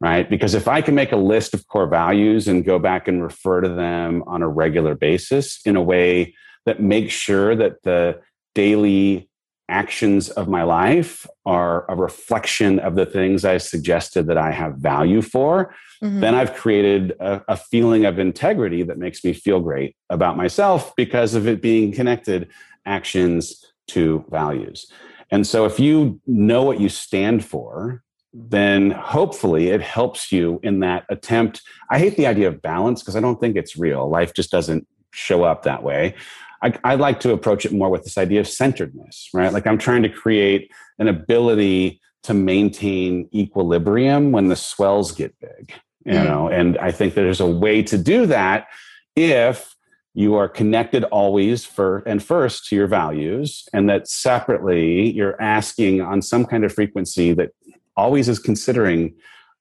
[0.00, 0.28] right?
[0.28, 3.62] Because if I can make a list of core values and go back and refer
[3.62, 6.34] to them on a regular basis in a way
[6.66, 8.20] that makes sure that the
[8.54, 9.29] daily
[9.70, 14.76] actions of my life are a reflection of the things I suggested that I have
[14.76, 16.20] value for, mm-hmm.
[16.20, 20.94] then I've created a, a, feeling of integrity that makes me feel great about myself
[20.96, 22.48] because of it being connected
[22.84, 24.86] actions to values.
[25.30, 28.02] And so if you know what you stand for,
[28.32, 31.62] then hopefully it helps you in that attempt.
[31.90, 34.08] I hate the idea of balance because I don't think it's real.
[34.08, 36.14] Life just doesn't show up that way.
[36.62, 39.52] I, I like to approach it more with this idea of centeredness, right?
[39.52, 45.72] Like I'm trying to create an ability to maintain equilibrium when the swells get big,
[46.04, 46.24] you mm.
[46.24, 48.66] know, and I think there's a way to do that
[49.16, 49.74] if
[50.14, 56.00] you are connected always for and first to your values and that separately you're asking
[56.00, 57.50] on some kind of frequency that
[57.96, 59.14] always is considering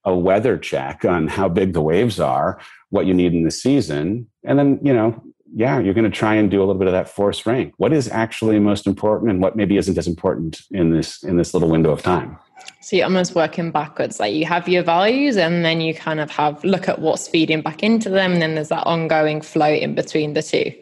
[0.06, 4.28] a weather check on how big the waves are what you need in the season
[4.44, 5.22] and then you know
[5.54, 7.74] yeah, you're going to try and do a little bit of that force rank.
[7.78, 11.54] What is actually most important, and what maybe isn't as important in this in this
[11.54, 12.38] little window of time?
[12.82, 14.20] So you're almost working backwards.
[14.20, 17.62] Like you have your values, and then you kind of have look at what's feeding
[17.62, 20.74] back into them, and then there's that ongoing flow in between the two.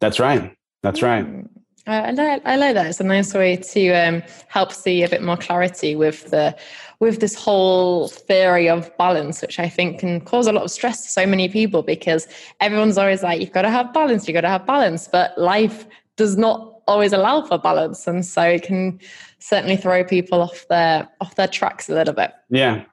[0.00, 0.54] That's right.
[0.82, 1.26] That's right.
[1.26, 1.48] Mm.
[1.86, 2.86] I, like, I like that.
[2.86, 6.56] It's a nice way to um, help see a bit more clarity with the
[7.00, 11.02] with this whole theory of balance, which I think can cause a lot of stress
[11.04, 12.26] to so many people because
[12.60, 14.26] everyone's always like, "You've got to have balance.
[14.26, 15.86] You've got to have balance," but life
[16.16, 19.00] does not always allow for balance, and so it can
[19.38, 22.32] certainly throw people off their off their tracks a little bit.
[22.50, 22.84] Yeah,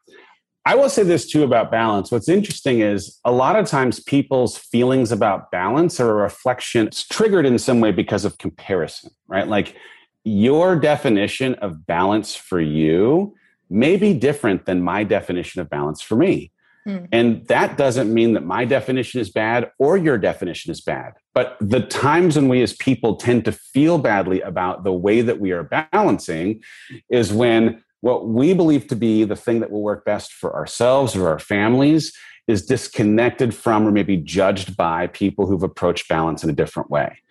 [0.65, 2.11] I will say this too about balance.
[2.11, 7.07] What's interesting is a lot of times people's feelings about balance are a reflection, it's
[7.07, 9.47] triggered in some way because of comparison, right?
[9.47, 9.75] Like
[10.23, 13.33] your definition of balance for you
[13.71, 16.51] may be different than my definition of balance for me.
[16.83, 17.05] Hmm.
[17.11, 21.13] And that doesn't mean that my definition is bad or your definition is bad.
[21.33, 25.39] But the times when we as people tend to feel badly about the way that
[25.39, 26.61] we are balancing
[27.09, 31.15] is when what we believe to be the thing that will work best for ourselves
[31.15, 32.13] or our families
[32.47, 37.21] is disconnected from or maybe judged by people who've approached balance in a different way.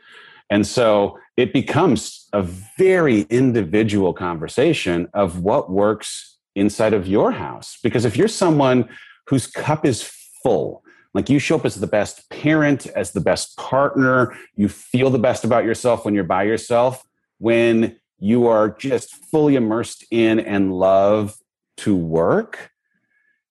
[0.49, 2.43] And so it becomes a
[2.77, 7.79] very individual conversation of what works inside of your house.
[7.83, 8.89] Because if you're someone
[9.27, 10.03] whose cup is
[10.43, 10.83] full,
[11.15, 15.19] like you show up as the best parent, as the best partner, you feel the
[15.19, 17.03] best about yourself when you're by yourself,
[17.39, 21.37] when you are just fully immersed in and love
[21.79, 22.71] to work,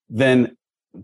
[0.10, 0.56] then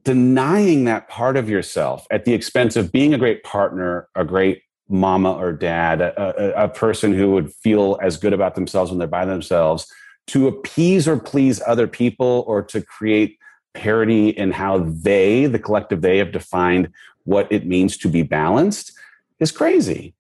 [0.04, 4.62] denying that part of yourself at the expense of being a great partner, a great
[4.90, 9.00] mama or dad, a, a, a, person who would feel as good about themselves when
[9.00, 9.92] they're by themselves,
[10.28, 13.38] to appease or please other people or to create
[13.74, 16.90] parity in how they, the collective they, have defined
[17.24, 18.92] what it means to be balanced
[19.40, 20.14] is crazy.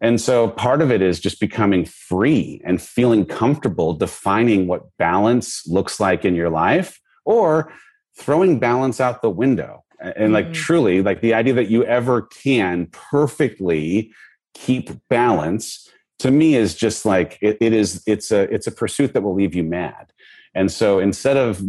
[0.00, 5.66] And so part of it is just becoming free and feeling comfortable defining what balance
[5.66, 7.72] looks like in your life or
[8.18, 9.84] throwing balance out the window.
[10.16, 10.52] And like mm-hmm.
[10.54, 14.12] truly, like the idea that you ever can perfectly
[14.54, 15.88] keep balance
[16.18, 19.34] to me is just like it, it is it's a it's a pursuit that will
[19.34, 20.12] leave you mad.
[20.54, 21.62] And so instead of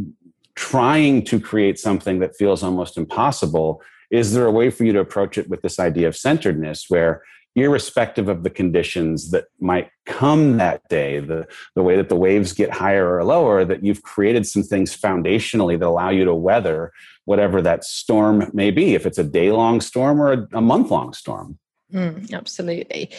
[0.56, 5.00] trying to create something that feels almost impossible, is there a way for you to
[5.00, 7.22] approach it with this idea of centeredness where
[7.58, 12.54] irrespective of the conditions that might come that day, the, the way that the waves
[12.54, 16.92] get higher or lower, that you've created some things foundationally that allow you to weather
[17.26, 20.92] whatever that storm may be, if it's a day long storm or a, a month
[20.92, 21.58] long storm.
[21.94, 23.10] Mm, absolutely.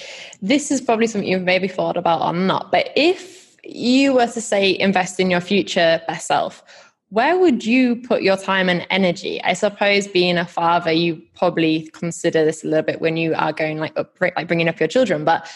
[0.40, 4.40] This is probably something you've maybe thought about or not, but if you were to
[4.40, 6.62] say invest in your future best self,
[7.10, 9.42] where would you put your time and energy?
[9.42, 13.52] I suppose being a father, you probably consider this a little bit when you are
[13.52, 15.24] going like up, like bringing up your children.
[15.24, 15.48] But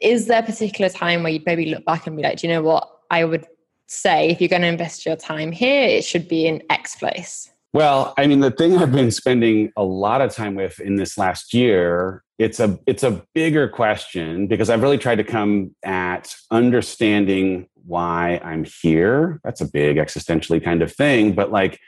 [0.00, 2.52] is there a particular time where you'd maybe look back and be like, do you
[2.52, 2.88] know what?
[3.10, 3.46] I would
[3.86, 7.50] say if you're going to invest your time here, it should be in X place.
[7.72, 11.18] Well, I mean, the thing I've been spending a lot of time with in this
[11.18, 16.34] last year, it's a it's a bigger question because I've really tried to come at
[16.50, 19.40] understanding why I'm here.
[19.42, 21.80] That's a big existentially kind of thing, but like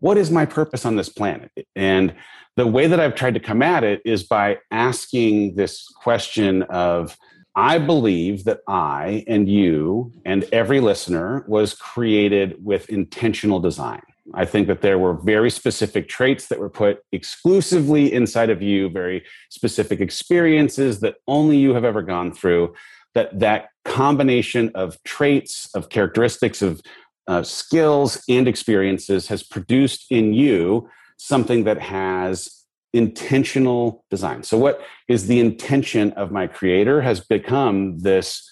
[0.00, 1.50] what is my purpose on this planet?
[1.74, 2.14] And
[2.56, 7.16] the way that I've tried to come at it is by asking this question of
[7.54, 14.02] I believe that I and you and every listener was created with intentional design.
[14.34, 18.90] I think that there were very specific traits that were put exclusively inside of you,
[18.90, 22.74] very specific experiences that only you have ever gone through.
[23.14, 26.80] That that combination of traits, of characteristics, of
[27.26, 34.42] uh, skills and experiences has produced in you something that has intentional design.
[34.42, 38.48] So, what is the intention of my creator has become this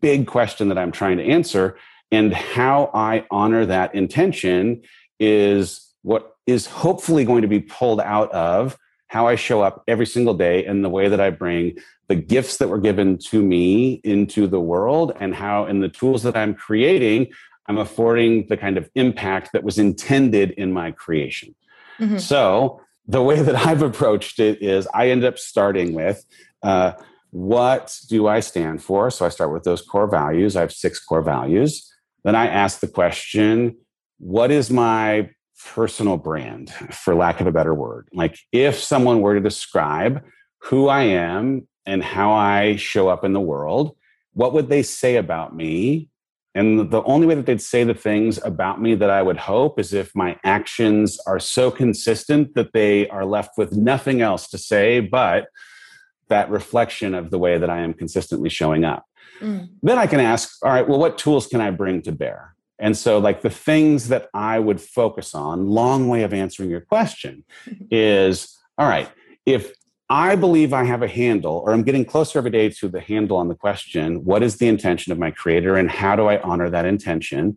[0.00, 1.76] big question that I'm trying to answer.
[2.10, 4.82] And how I honor that intention
[5.18, 8.76] is what is hopefully going to be pulled out of
[9.14, 12.56] how I show up every single day and the way that I bring the gifts
[12.56, 16.52] that were given to me into the world and how in the tools that I'm
[16.52, 17.28] creating
[17.68, 21.54] I'm affording the kind of impact that was intended in my creation.
[22.00, 22.18] Mm-hmm.
[22.18, 26.24] So, the way that I've approached it is I end up starting with
[26.64, 26.92] uh,
[27.30, 29.12] what do I stand for?
[29.12, 30.56] So, I start with those core values.
[30.56, 31.88] I have six core values.
[32.24, 33.76] Then I ask the question,
[34.18, 35.30] what is my
[35.64, 38.08] personal brand, for lack of a better word?
[38.12, 40.22] Like, if someone were to describe
[40.58, 43.96] who I am and how I show up in the world,
[44.32, 46.08] what would they say about me?
[46.54, 49.80] And the only way that they'd say the things about me that I would hope
[49.80, 54.58] is if my actions are so consistent that they are left with nothing else to
[54.58, 55.48] say but
[56.28, 59.04] that reflection of the way that I am consistently showing up.
[59.40, 59.68] Mm.
[59.82, 62.54] Then I can ask, all right, well, what tools can I bring to bear?
[62.78, 66.80] And so, like the things that I would focus on, long way of answering your
[66.80, 67.44] question,
[67.90, 69.08] is all right,
[69.46, 69.72] if
[70.10, 73.36] I believe I have a handle, or I'm getting closer every day to the handle
[73.36, 76.68] on the question what is the intention of my creator and how do I honor
[76.70, 77.56] that intention?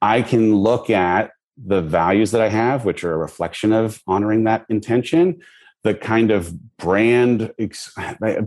[0.00, 4.44] I can look at the values that I have, which are a reflection of honoring
[4.44, 5.40] that intention.
[5.84, 7.52] The kind of brand,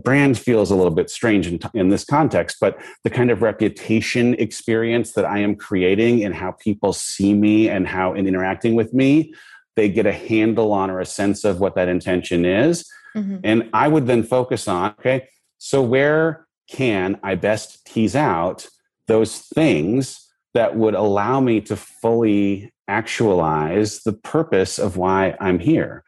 [0.02, 4.34] brand feels a little bit strange in, in this context, but the kind of reputation
[4.34, 8.94] experience that I am creating and how people see me and how in interacting with
[8.94, 9.34] me,
[9.74, 13.36] they get a handle on or a sense of what that intention is Mm-hmm.
[13.44, 15.28] And I would then focus on, okay,
[15.58, 18.66] so where can I best tease out
[19.06, 20.22] those things
[20.54, 26.04] that would allow me to fully actualize the purpose of why I'm here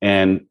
[0.00, 0.46] and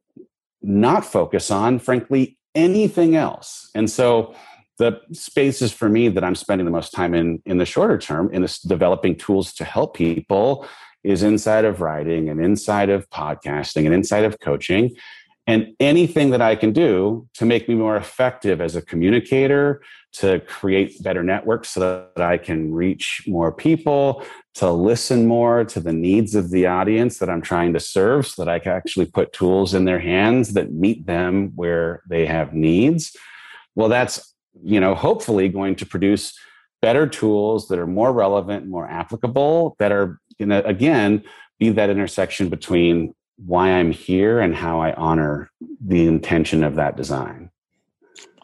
[0.63, 3.69] not focus on, frankly, anything else.
[3.75, 4.33] And so
[4.79, 8.31] the spaces for me that I'm spending the most time in in the shorter term
[8.33, 10.65] in this developing tools to help people
[11.03, 14.95] is inside of writing and inside of podcasting and inside of coaching
[15.45, 19.81] and anything that I can do to make me more effective as a communicator,
[20.13, 21.79] to create better networks so
[22.15, 24.23] that I can reach more people,
[24.55, 28.45] to listen more to the needs of the audience that I'm trying to serve, so
[28.45, 32.53] that I can actually put tools in their hands that meet them where they have
[32.53, 33.15] needs.
[33.75, 34.33] Well, that's,
[34.63, 36.39] you know, hopefully going to produce
[36.81, 41.23] better tools that are more relevant, more applicable, that are, you know, again,
[41.59, 43.15] be that intersection between
[43.45, 45.51] why I'm here and how I honor
[45.85, 47.49] the intention of that design.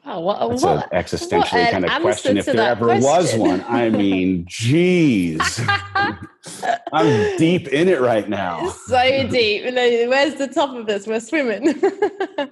[0.06, 2.38] Oh, well, That's an existentially what kind of question.
[2.38, 3.04] If there ever question.
[3.04, 5.62] was one, I mean, geez,
[5.96, 8.70] I'm deep in it right now.
[8.70, 9.66] So deep.
[9.66, 11.06] Where's the top of this?
[11.06, 11.80] We're swimming.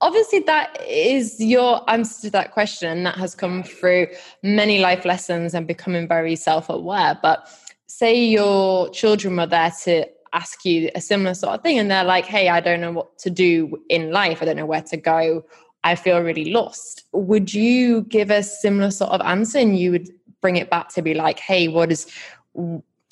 [0.00, 4.06] Obviously, that is your answer to that question, and that has come through
[4.42, 7.18] many life lessons and becoming very self aware.
[7.20, 7.46] But
[7.86, 12.04] say your children were there to ask you a similar sort of thing and they're
[12.04, 14.42] like hey i don't know what to do in life.
[14.42, 15.44] I don't know where to go.
[15.82, 17.04] I feel really lost.
[17.12, 20.08] Would you give a similar sort of answer and you would
[20.40, 22.06] bring it back to be like hey what is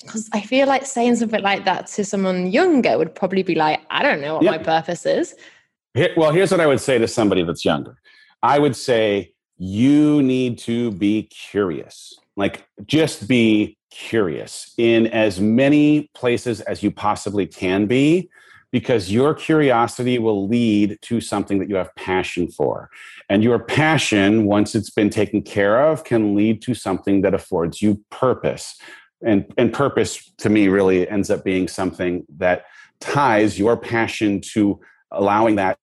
[0.01, 3.79] because i feel like saying something like that to someone younger would probably be like
[3.91, 4.57] i don't know what yep.
[4.57, 5.35] my purpose is.
[5.93, 7.97] Here, well here's what i would say to somebody that's younger.
[8.41, 12.17] I would say you need to be curious.
[12.35, 18.29] Like just be curious in as many places as you possibly can be
[18.71, 22.89] because your curiosity will lead to something that you have passion for.
[23.27, 27.81] And your passion, once it's been taken care of, can lead to something that affords
[27.81, 28.75] you purpose.
[29.25, 32.65] And, and purpose to me really ends up being something that
[32.99, 34.79] ties your passion to
[35.11, 35.79] allowing that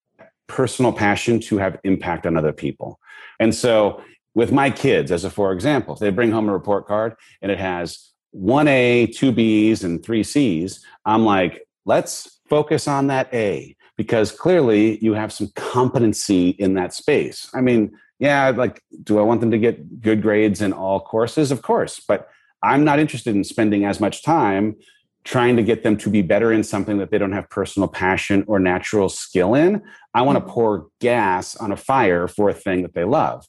[0.47, 3.01] personal passion to have impact on other people.
[3.41, 4.01] And so
[4.37, 7.51] with my kids, as a for example, if they bring home a report card and
[7.51, 13.33] it has one A, two B's, and three C's, I'm like, let's focus on that
[13.33, 17.49] A because clearly you have some competency in that space.
[17.55, 21.51] I mean, yeah, like, do I want them to get good grades in all courses?
[21.51, 22.29] Of course, but
[22.63, 24.77] I'm not interested in spending as much time
[25.25, 28.45] trying to get them to be better in something that they don't have personal passion
[28.47, 29.83] or natural skill in.
[30.13, 30.51] I want to mm-hmm.
[30.51, 33.47] pour gas on a fire for a thing that they love.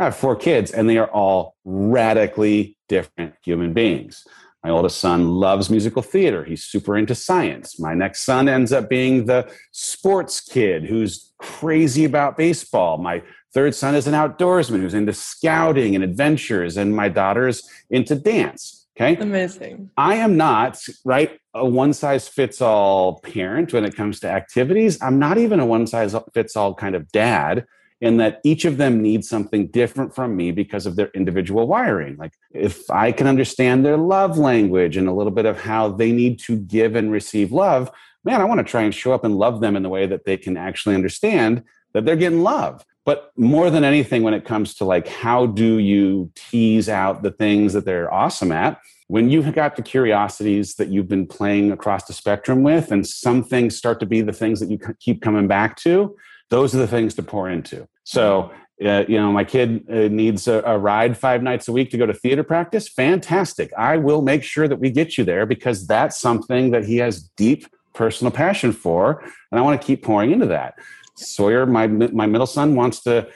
[0.00, 4.26] I have four kids, and they are all radically different human beings.
[4.64, 6.42] My oldest son loves musical theater.
[6.42, 7.78] He's super into science.
[7.78, 12.96] My next son ends up being the sports kid who's crazy about baseball.
[12.96, 13.22] My
[13.52, 18.86] third son is an outdoorsman who's into scouting and adventures, and my daughter's into dance.
[18.96, 19.16] Okay.
[19.16, 19.90] Amazing.
[19.98, 25.00] I am not, right, a one size fits all parent when it comes to activities.
[25.02, 27.66] I'm not even a one size fits all kind of dad
[28.00, 32.16] in that each of them needs something different from me because of their individual wiring.
[32.16, 36.10] Like if I can understand their love language and a little bit of how they
[36.10, 37.90] need to give and receive love,
[38.24, 40.24] man, I want to try and show up and love them in the way that
[40.24, 42.84] they can actually understand that they're getting love.
[43.04, 47.30] but more than anything when it comes to like how do you tease out the
[47.30, 48.78] things that they're awesome at
[49.08, 53.42] when you've got the curiosities that you've been playing across the spectrum with and some
[53.42, 56.14] things start to be the things that you keep coming back to
[56.50, 57.88] those are the things to pour into.
[58.04, 58.50] So
[58.84, 61.98] uh, you know my kid uh, needs a, a, ride five nights a week to
[61.98, 62.88] go to theater practice.
[62.88, 63.72] Fantastic.
[63.76, 67.22] I will make sure that we get you there because that's something that he has
[67.36, 69.20] deep personal passion for
[69.50, 70.74] and i want to keep pouring into that.
[71.16, 73.28] Sawyer my my middle son wants to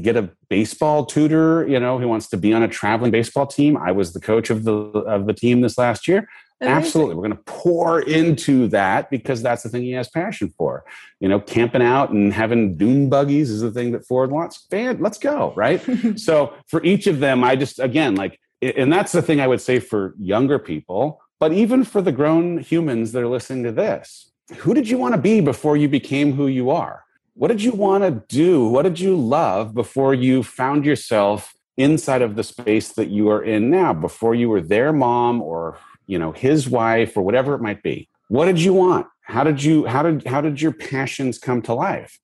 [0.00, 3.76] get a baseball tutor you know he wants to be on a traveling baseball team.
[3.76, 6.28] I was the coach of the of the team this last year
[6.60, 6.76] Amazing.
[6.76, 7.14] absolutely.
[7.14, 10.84] We're going to pour into that because that's the thing he has passion for.
[11.20, 14.66] You know camping out and having dune buggies is the thing that Ford wants.
[14.70, 15.82] Fan let's go right?
[16.18, 19.60] So for each of them i just again like and that's the thing i would
[19.60, 24.28] say for younger people but even for the grown humans that are listening to this
[24.56, 27.04] who did you want to be before you became who you are?
[27.34, 28.66] What did you want to do?
[28.66, 33.42] What did you love before you found yourself inside of the space that you are
[33.42, 35.78] in now, before you were their mom or
[36.08, 38.08] you know his wife or whatever it might be?
[38.26, 39.06] What did you want?
[39.22, 42.18] How did you how did how did your passions come to life?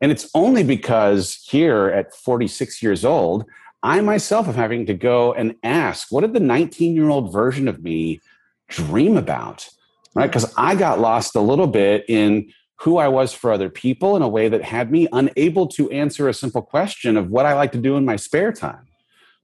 [0.00, 3.44] And it's only because here at 46 years old,
[3.82, 7.68] I myself am having to go and ask, what did the 19 year old version
[7.68, 8.20] of me
[8.68, 9.68] dream about?
[10.14, 10.26] Right?
[10.26, 14.22] Because I got lost a little bit in who I was for other people in
[14.22, 17.72] a way that had me unable to answer a simple question of what I like
[17.72, 18.86] to do in my spare time.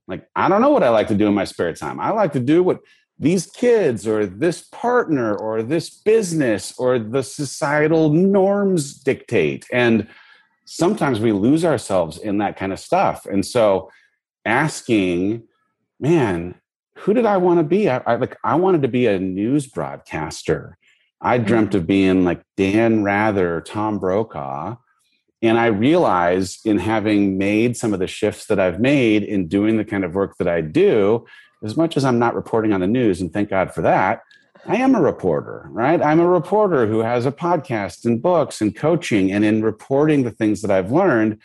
[0.07, 1.99] Like, I don't know what I like to do in my spare time.
[1.99, 2.79] I like to do what
[3.19, 9.65] these kids or this partner or this business or the societal norms dictate.
[9.71, 10.07] And
[10.65, 13.25] sometimes we lose ourselves in that kind of stuff.
[13.25, 13.91] And so
[14.45, 15.43] asking,
[15.99, 16.55] man,
[16.97, 17.89] who did I want to be?
[17.89, 20.77] I, I like I wanted to be a news broadcaster.
[21.21, 21.77] I dreamt mm-hmm.
[21.77, 24.75] of being like Dan Rather, Tom Brokaw.
[25.41, 29.75] And I realize in having made some of the shifts that I've made in doing
[29.75, 31.25] the kind of work that I do,
[31.63, 34.21] as much as I'm not reporting on the news, and thank God for that,
[34.65, 36.01] I am a reporter, right?
[36.01, 39.31] I'm a reporter who has a podcast and books and coaching.
[39.31, 41.39] And in reporting the things that I've learned,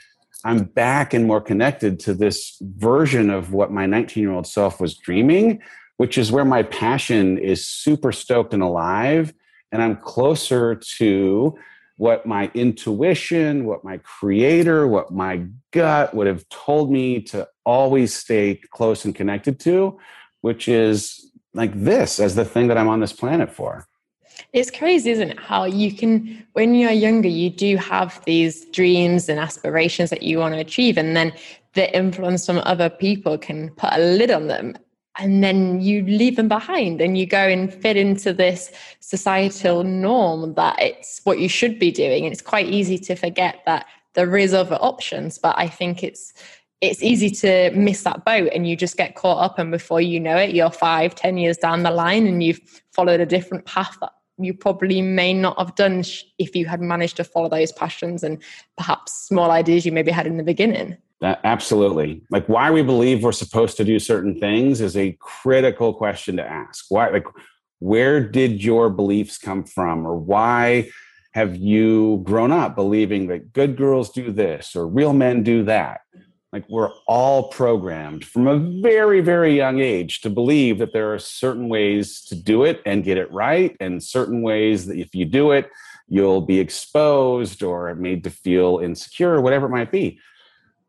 [0.44, 4.80] I'm back and more connected to this version of what my 19 year old self
[4.80, 5.60] was dreaming,
[5.96, 9.32] which is where my passion is super stoked and alive
[9.72, 11.58] and I'm closer to
[11.98, 18.14] what my intuition, what my creator, what my gut would have told me to always
[18.14, 19.98] stay close and connected to,
[20.40, 23.84] which is like this as the thing that I'm on this planet for.
[24.52, 25.40] It's crazy, isn't it?
[25.40, 30.38] How you can, when you're younger, you do have these dreams and aspirations that you
[30.38, 31.32] want to achieve, and then
[31.74, 34.76] the influence from other people can put a lid on them
[35.18, 40.54] and then you leave them behind and you go and fit into this societal norm
[40.54, 42.24] that it's what you should be doing.
[42.24, 43.86] And it's quite easy to forget that
[44.18, 46.32] there is other options but i think it's
[46.80, 50.18] it's easy to miss that boat and you just get caught up and before you
[50.18, 52.60] know it you're five ten years down the line and you've
[52.92, 54.10] followed a different path that
[54.40, 56.02] you probably may not have done
[56.38, 58.42] if you had managed to follow those passions and
[58.76, 62.22] perhaps small ideas you maybe had in the beginning that, absolutely.
[62.30, 66.48] Like why we believe we're supposed to do certain things is a critical question to
[66.48, 66.86] ask.
[66.88, 67.26] Why like
[67.80, 70.90] where did your beliefs come from or why
[71.32, 76.02] have you grown up believing that good girls do this or real men do that?
[76.52, 81.18] Like we're all programmed from a very very young age to believe that there are
[81.18, 85.24] certain ways to do it and get it right and certain ways that if you
[85.24, 85.68] do it
[86.10, 90.18] you'll be exposed or made to feel insecure or whatever it might be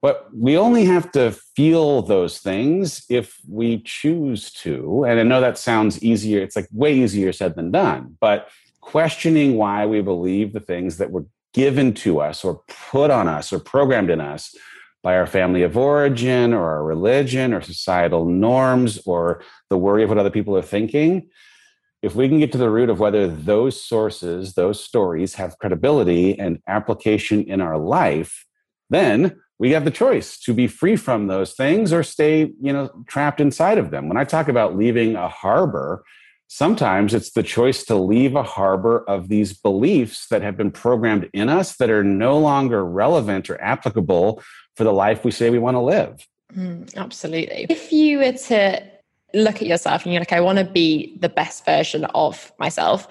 [0.01, 5.03] but we only have to feel those things if we choose to.
[5.03, 6.41] And I know that sounds easier.
[6.41, 8.17] It's like way easier said than done.
[8.21, 13.27] But questioning why we believe the things that were given to us or put on
[13.27, 14.55] us or programmed in us
[15.03, 20.09] by our family of origin or our religion or societal norms or the worry of
[20.09, 21.29] what other people are thinking.
[22.01, 26.39] If we can get to the root of whether those sources, those stories have credibility
[26.39, 28.45] and application in our life,
[28.89, 32.89] then we have the choice to be free from those things or stay you know
[33.07, 34.07] trapped inside of them.
[34.07, 36.03] When i talk about leaving a harbor
[36.51, 41.29] sometimes it's the choice to leave a harbor of these beliefs that have been programmed
[41.31, 44.41] in us that are no longer relevant or applicable
[44.75, 46.27] for the life we say we want to live.
[46.55, 47.67] Mm, absolutely.
[47.69, 48.81] If you were to
[49.33, 53.07] look at yourself and you're like i want to be the best version of myself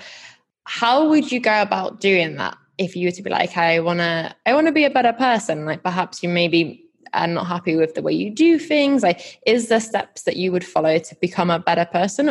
[0.65, 3.99] how would you go about doing that if you were to be like i want
[3.99, 7.77] to i want to be a better person like perhaps you maybe are not happy
[7.77, 11.15] with the way you do things like is there steps that you would follow to
[11.17, 12.31] become a better person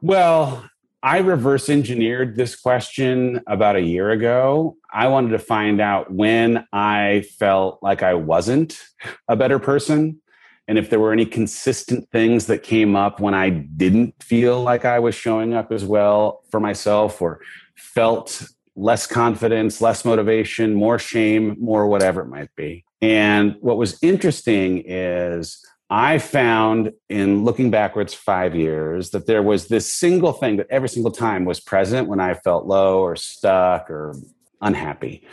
[0.00, 0.68] well
[1.02, 4.76] I reverse engineered this question about a year ago.
[4.92, 8.80] I wanted to find out when I felt like I wasn't
[9.28, 10.20] a better person
[10.68, 14.84] and if there were any consistent things that came up when I didn't feel like
[14.84, 17.40] I was showing up as well for myself or
[17.76, 22.84] felt less confidence, less motivation, more shame, more whatever it might be.
[23.00, 29.68] And what was interesting is I found in looking backwards five years that there was
[29.68, 33.90] this single thing that every single time was present when I felt low or stuck
[33.90, 34.14] or
[34.60, 35.26] unhappy.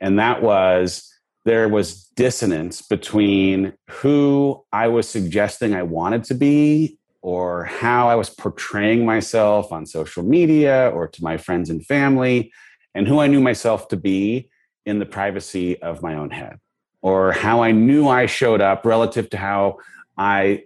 [0.00, 1.06] And that was
[1.44, 8.14] there was dissonance between who I was suggesting I wanted to be or how I
[8.14, 12.52] was portraying myself on social media or to my friends and family
[12.94, 14.50] and who I knew myself to be
[14.86, 16.58] in the privacy of my own head
[17.02, 19.78] or how I knew I showed up relative to how
[20.16, 20.64] I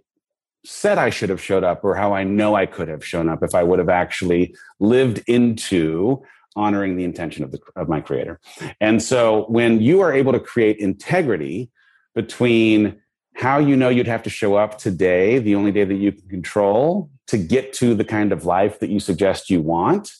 [0.64, 3.42] said I should have showed up or how I know I could have shown up
[3.42, 6.22] if I would have actually lived into
[6.56, 8.40] honoring the intention of the of my creator.
[8.80, 11.70] And so when you are able to create integrity
[12.14, 13.00] between
[13.34, 16.28] how you know you'd have to show up today, the only day that you can
[16.28, 20.12] control to get to the kind of life that you suggest you want,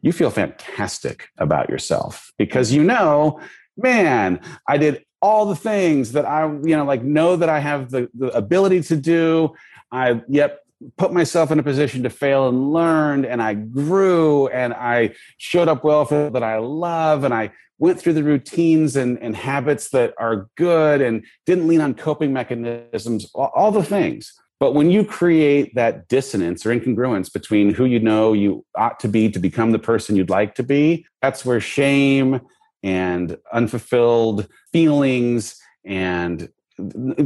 [0.00, 3.40] you feel fantastic about yourself because you know,
[3.76, 7.90] man, I did all the things that I, you know, like know that I have
[7.90, 9.54] the, the ability to do.
[9.90, 10.60] I, yep,
[10.96, 15.68] put myself in a position to fail and learned and I grew and I showed
[15.68, 19.90] up well for that I love and I went through the routines and, and habits
[19.90, 24.34] that are good and didn't lean on coping mechanisms, all, all the things.
[24.60, 29.08] But when you create that dissonance or incongruence between who you know you ought to
[29.08, 32.40] be to become the person you'd like to be, that's where shame
[32.82, 36.48] and unfulfilled feelings and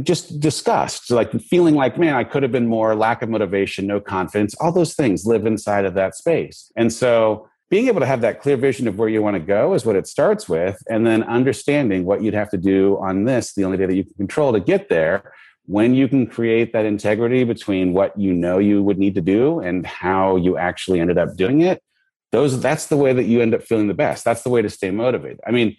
[0.01, 3.99] just disgust, like feeling like, man, I could have been more, lack of motivation, no
[3.99, 6.71] confidence, all those things live inside of that space.
[6.75, 9.73] And so being able to have that clear vision of where you want to go
[9.73, 10.77] is what it starts with.
[10.89, 14.03] And then understanding what you'd have to do on this, the only day that you
[14.03, 15.33] can control to get there,
[15.65, 19.59] when you can create that integrity between what you know you would need to do
[19.59, 21.81] and how you actually ended up doing it,
[22.31, 24.25] those that's the way that you end up feeling the best.
[24.25, 25.39] That's the way to stay motivated.
[25.47, 25.77] I mean,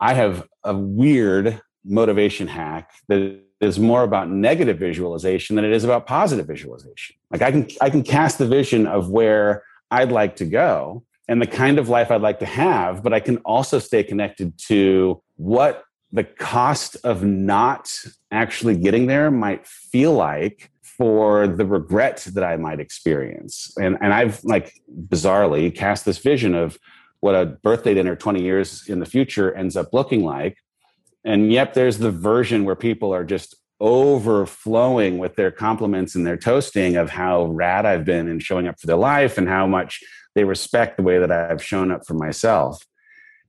[0.00, 5.84] I have a weird motivation hack that is more about negative visualization than it is
[5.84, 7.16] about positive visualization.
[7.30, 11.40] Like I can I can cast the vision of where I'd like to go and
[11.42, 15.22] the kind of life I'd like to have, but I can also stay connected to
[15.36, 15.82] what
[16.16, 17.92] the cost of not
[18.30, 23.72] actually getting there might feel like for the regret that I might experience.
[23.76, 24.72] And and I've like
[25.08, 26.78] bizarrely cast this vision of
[27.20, 30.58] what a birthday dinner 20 years in the future ends up looking like
[31.26, 36.36] and yep, there's the version where people are just overflowing with their compliments and their
[36.36, 40.00] toasting of how rad I've been in showing up for their life and how much
[40.36, 42.86] they respect the way that I've shown up for myself.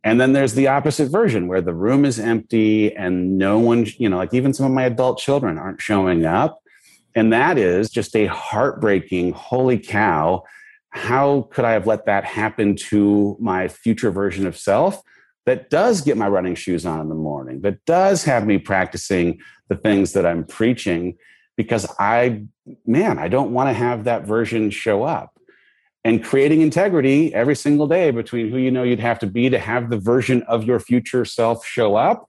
[0.03, 4.07] And then there's the opposite version where the room is empty and no one, you
[4.07, 6.59] know, like even some of my adult children aren't showing up.
[7.15, 10.43] And that is just a heartbreaking, holy cow.
[10.89, 15.01] How could I have let that happen to my future version of self?
[15.47, 19.39] that does get my running shoes on in the morning, that does have me practicing
[19.69, 21.17] the things that I'm preaching
[21.55, 22.43] because I,
[22.85, 25.36] man, I don't want to have that version show up.
[26.07, 29.59] And creating integrity every single day between who you know you'd have to be to
[29.59, 32.27] have the version of your future self show up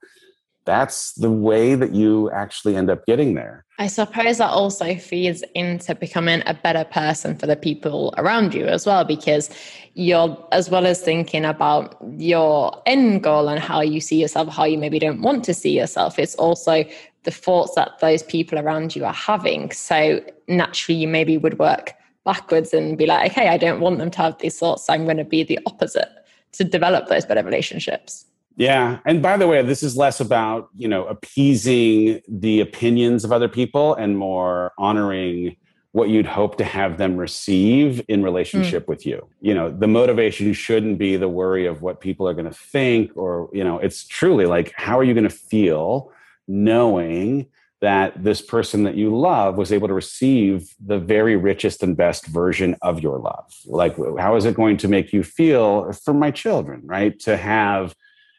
[0.69, 3.65] that's the way that you actually end up getting there.
[3.79, 8.67] I suppose that also feeds into becoming a better person for the people around you
[8.67, 9.49] as well, because
[9.95, 14.65] you're, as well as thinking about your end goal and how you see yourself, how
[14.65, 16.85] you maybe don't want to see yourself, it's also
[17.23, 19.71] the thoughts that those people around you are having.
[19.71, 21.95] So naturally, you maybe would work
[22.29, 24.87] backwards and be like, okay, I don't want them to have these thoughts.
[24.87, 26.11] So I'm going to be the opposite
[26.53, 28.27] to develop those better relationships.
[28.57, 28.99] Yeah.
[29.07, 33.49] And by the way, this is less about, you know, appeasing the opinions of other
[33.49, 35.57] people and more honoring
[35.93, 38.89] what you'd hope to have them receive in relationship mm.
[38.89, 39.27] with you.
[39.41, 43.11] You know, the motivation shouldn't be the worry of what people are going to think
[43.17, 46.13] or, you know, it's truly like how are you going to feel
[46.47, 47.47] knowing
[47.81, 52.27] that this person that you love was able to receive the very richest and best
[52.27, 53.53] version of your love.
[53.67, 57.19] Like how is it going to make you feel for my children, right?
[57.21, 57.95] To have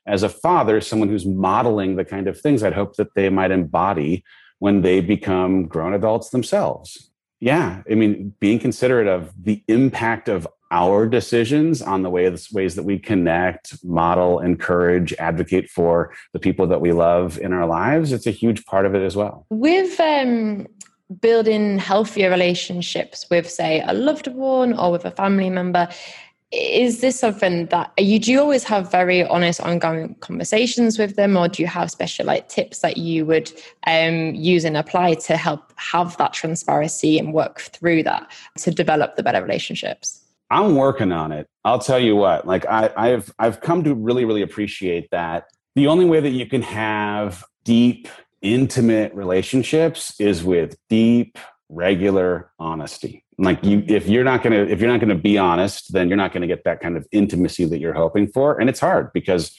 [0.05, 3.51] as a father, someone who's modeling the kind of things I'd hope that they might
[3.51, 4.23] embody
[4.57, 7.08] when they become grown adults themselves.
[7.39, 12.75] Yeah, I mean, being considerate of the impact of our decisions on the ways, ways
[12.75, 18.11] that we connect, model, encourage, advocate for the people that we love in our lives,
[18.11, 19.45] it's a huge part of it as well.
[19.49, 20.67] With um,
[21.21, 25.89] building healthier relationships with, say, a loved one or with a family member,
[26.51, 31.37] is this something that you do you always have very honest ongoing conversations with them
[31.37, 33.51] or do you have special like tips that you would
[33.85, 39.15] um, use and apply to help have that transparency and work through that to develop
[39.15, 40.21] the better relationships?
[40.49, 41.47] I'm working on it.
[41.63, 45.45] I'll tell you what like I, i've i've come to really really appreciate that.
[45.75, 48.07] The only way that you can have deep
[48.41, 51.37] intimate relationships is with deep
[51.69, 55.37] regular honesty like you if you're not going to if you're not going to be
[55.37, 58.59] honest then you're not going to get that kind of intimacy that you're hoping for.
[58.59, 59.55] And it's hard because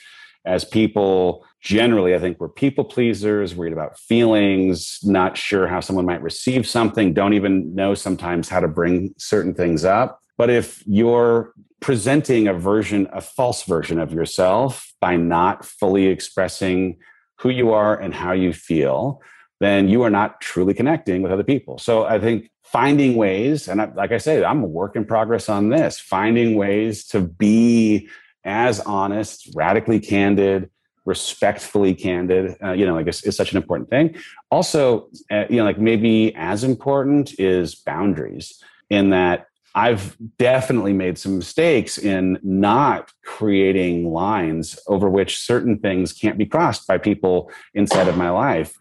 [0.47, 6.07] as people generally i think we're people pleasers worried about feelings not sure how someone
[6.07, 10.23] might receive something don't even know sometimes how to bring certain things up.
[10.39, 16.99] But if you're presenting a version a false version of yourself by not fully expressing
[17.39, 19.23] who you are and how you feel
[19.61, 23.83] then you are not truly connecting with other people so i think finding ways, and
[23.83, 28.09] I, like I say, I'm a work in progress on this, finding ways to be
[28.45, 30.71] as honest, radically candid,
[31.05, 34.15] respectfully candid, uh, you know, I guess is such an important thing.
[34.53, 41.19] Also, uh, you know, like maybe as important is boundaries in that I've definitely made
[41.19, 47.51] some mistakes in not creating lines over which certain things can't be crossed by people
[47.75, 48.77] inside of my life.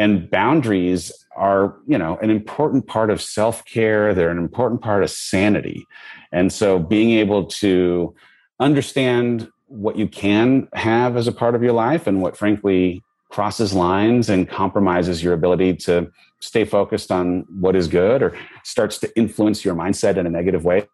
[0.00, 4.14] And boundaries are you know an important part of self-care.
[4.14, 5.86] They're an important part of sanity.
[6.32, 8.14] And so being able to
[8.58, 13.72] understand what you can have as a part of your life and what frankly crosses
[13.72, 19.16] lines and compromises your ability to stay focused on what is good or starts to
[19.16, 20.88] influence your mindset in a negative way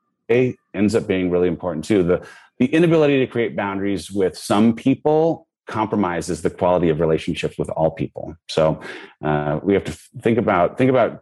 [0.74, 2.02] ends up being really important too.
[2.02, 2.26] The
[2.59, 7.91] the inability to create boundaries with some people compromises the quality of relationships with all
[7.91, 8.37] people.
[8.49, 8.81] So
[9.23, 11.21] uh, we have to think about think about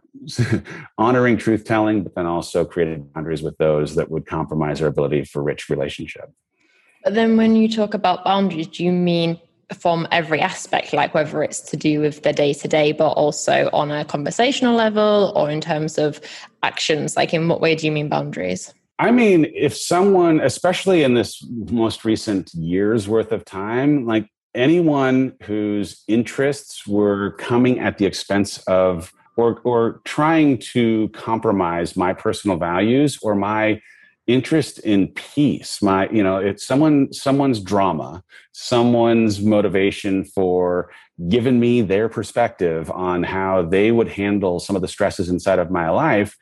[0.97, 5.25] honoring truth telling, but then also creating boundaries with those that would compromise our ability
[5.25, 6.31] for rich relationship.
[7.03, 9.39] But then, when you talk about boundaries, do you mean
[9.79, 13.69] from every aspect, like whether it's to do with the day to day, but also
[13.73, 16.19] on a conversational level, or in terms of
[16.63, 17.15] actions?
[17.15, 18.73] Like, in what way do you mean boundaries?
[18.97, 25.35] I mean, if someone, especially in this most recent year's worth of time, like anyone
[25.43, 32.57] whose interests were coming at the expense of or, or trying to compromise my personal
[32.57, 33.81] values or my
[34.27, 40.89] interest in peace my you know it's someone someone's drama someone's motivation for
[41.29, 45.69] giving me their perspective on how they would handle some of the stresses inside of
[45.69, 46.35] my life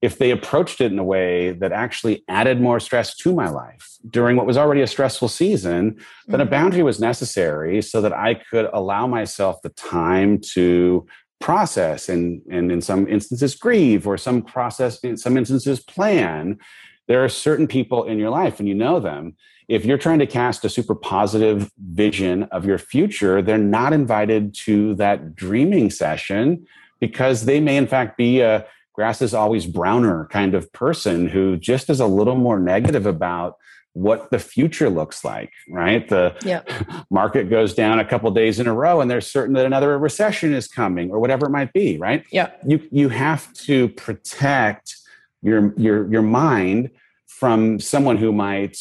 [0.00, 3.96] if they approached it in a way that actually added more stress to my life
[4.08, 6.32] during what was already a stressful season, mm-hmm.
[6.32, 6.50] then a mm-hmm.
[6.50, 11.06] boundary was necessary so that I could allow myself the time to
[11.40, 16.58] process and, and in some instances grieve or some process in some instances plan.
[17.06, 19.36] There are certain people in your life and you know them.
[19.68, 24.54] If you're trying to cast a super positive vision of your future, they're not invited
[24.66, 26.66] to that dreaming session
[27.00, 28.66] because they may in fact be a
[28.98, 33.56] grass is always browner kind of person who just is a little more negative about
[33.92, 36.68] what the future looks like right the yep.
[37.10, 40.52] market goes down a couple days in a row and they're certain that another recession
[40.52, 44.96] is coming or whatever it might be right yeah you you have to protect
[45.42, 46.90] your your your mind
[47.28, 48.76] from someone who might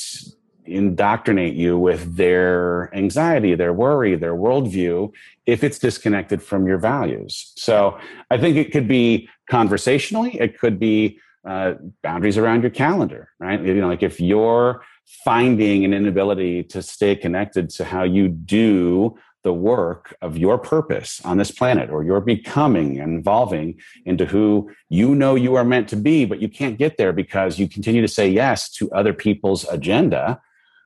[0.67, 5.11] indoctrinate you with their anxiety, their worry, their worldview,
[5.45, 7.53] if it's disconnected from your values.
[7.55, 7.97] So
[8.29, 13.61] I think it could be conversationally, it could be uh, boundaries around your calendar, right?
[13.61, 14.83] You know, like if you're
[15.23, 21.21] finding an inability to stay connected to how you do the work of your purpose
[21.23, 25.87] on this planet or you're becoming and evolving into who you know you are meant
[25.87, 29.13] to be but you can't get there because you continue to say yes to other
[29.13, 30.41] people's agenda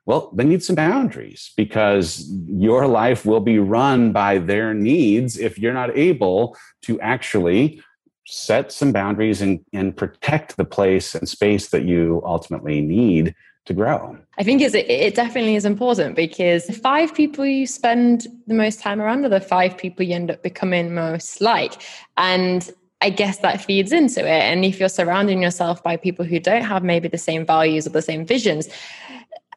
[0.05, 5.59] well, they need some boundaries because your life will be run by their needs if
[5.59, 7.83] you're not able to actually
[8.25, 13.73] set some boundaries and, and protect the place and space that you ultimately need to
[13.73, 14.17] grow.
[14.37, 18.79] I think it's, it definitely is important because the five people you spend the most
[18.79, 21.81] time around are the five people you end up becoming most like.
[22.17, 22.69] And
[23.01, 24.27] I guess that feeds into it.
[24.27, 27.91] And if you're surrounding yourself by people who don't have maybe the same values or
[27.91, 28.67] the same visions,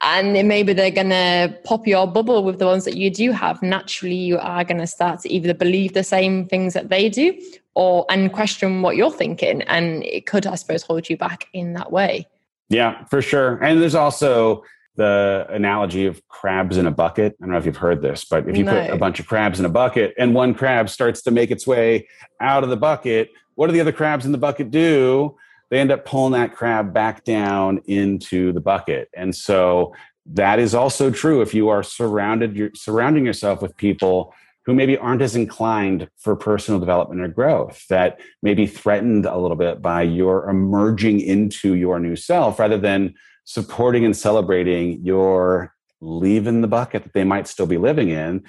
[0.01, 3.63] and maybe they're going to pop your bubble with the ones that you do have
[3.63, 7.39] naturally you are going to start to either believe the same things that they do
[7.75, 11.75] or and question what you're thinking and it could i suppose hold you back in
[11.75, 12.27] that way
[12.69, 14.63] yeah for sure and there's also
[14.97, 17.37] the analogy of crabs in a bucket.
[17.41, 18.81] I don't know if you've heard this, but if you no.
[18.81, 21.67] put a bunch of crabs in a bucket and one crab starts to make its
[21.67, 22.07] way
[22.41, 25.37] out of the bucket, what do the other crabs in the bucket do?
[25.71, 29.09] They end up pulling that crab back down into the bucket.
[29.15, 29.93] And so
[30.27, 34.33] that is also true if you are surrounded you're surrounding yourself with people
[34.67, 39.37] who maybe aren't as inclined for personal development or growth that may be threatened a
[39.37, 45.75] little bit by your emerging into your new self rather than supporting and celebrating your
[46.01, 48.43] leaving the bucket that they might still be living in,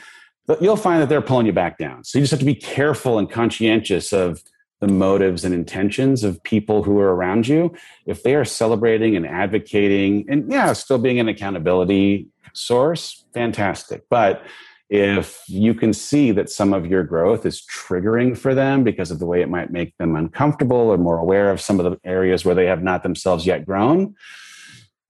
[0.48, 2.04] but you'll find that they're pulling you back down.
[2.04, 4.42] So you just have to be careful and conscientious of
[4.82, 7.74] the motives and intentions of people who are around you.
[8.06, 14.04] If they are celebrating and advocating, and yeah, still being an accountability source, fantastic.
[14.10, 14.46] But
[14.90, 19.20] if you can see that some of your growth is triggering for them because of
[19.20, 22.46] the way it might make them uncomfortable or more aware of some of the areas
[22.46, 24.16] where they have not themselves yet grown,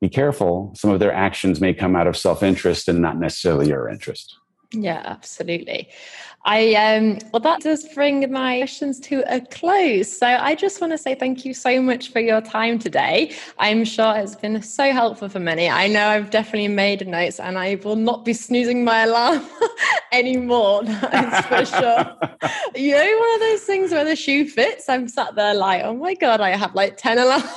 [0.01, 0.73] be careful.
[0.75, 4.37] Some of their actions may come out of self interest and not necessarily your interest.
[4.75, 5.89] Yeah, absolutely.
[6.47, 10.15] I um well that does bring my questions to a close.
[10.15, 13.35] So I just want to say thank you so much for your time today.
[13.57, 15.69] I'm sure it's been so helpful for many.
[15.69, 19.43] I know I've definitely made notes and I will not be snoozing my alarm
[20.11, 20.83] anymore.
[20.83, 22.49] That's for sure.
[22.75, 25.95] you know, one of those things where the shoe fits, I'm sat there like, oh
[25.95, 27.49] my God, I have like 10 alarms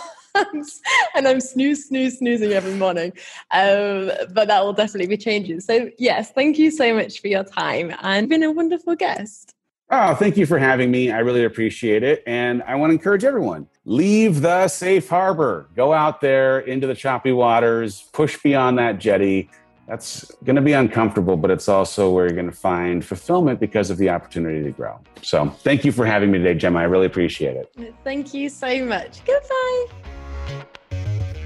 [1.14, 3.12] and I'm snooze, snooze, snoozing every morning.
[3.50, 5.60] Um, but that will definitely be changing.
[5.60, 9.54] So, yes, thank you so much for your time and been a wonderful guest.
[9.90, 11.10] Oh, thank you for having me.
[11.10, 12.22] I really appreciate it.
[12.26, 16.94] And I want to encourage everyone leave the safe harbor, go out there into the
[16.94, 19.48] choppy waters, push beyond that jetty.
[19.86, 23.88] That's going to be uncomfortable, but it's also where you're going to find fulfillment because
[23.88, 25.00] of the opportunity to grow.
[25.22, 26.80] So, thank you for having me today, Gemma.
[26.80, 27.94] I really appreciate it.
[28.04, 29.24] Thank you so much.
[29.24, 30.17] Goodbye.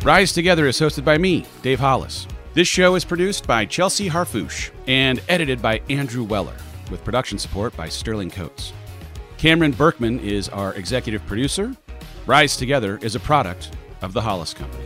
[0.03, 2.27] Rise Together is hosted by me, Dave Hollis.
[2.55, 6.57] This show is produced by Chelsea Harfouche and edited by Andrew Weller,
[6.91, 8.73] with production support by Sterling Coates.
[9.39, 11.75] Cameron Berkman is our executive producer.
[12.27, 13.71] Rise Together is a product
[14.03, 14.82] of the Hollis Company.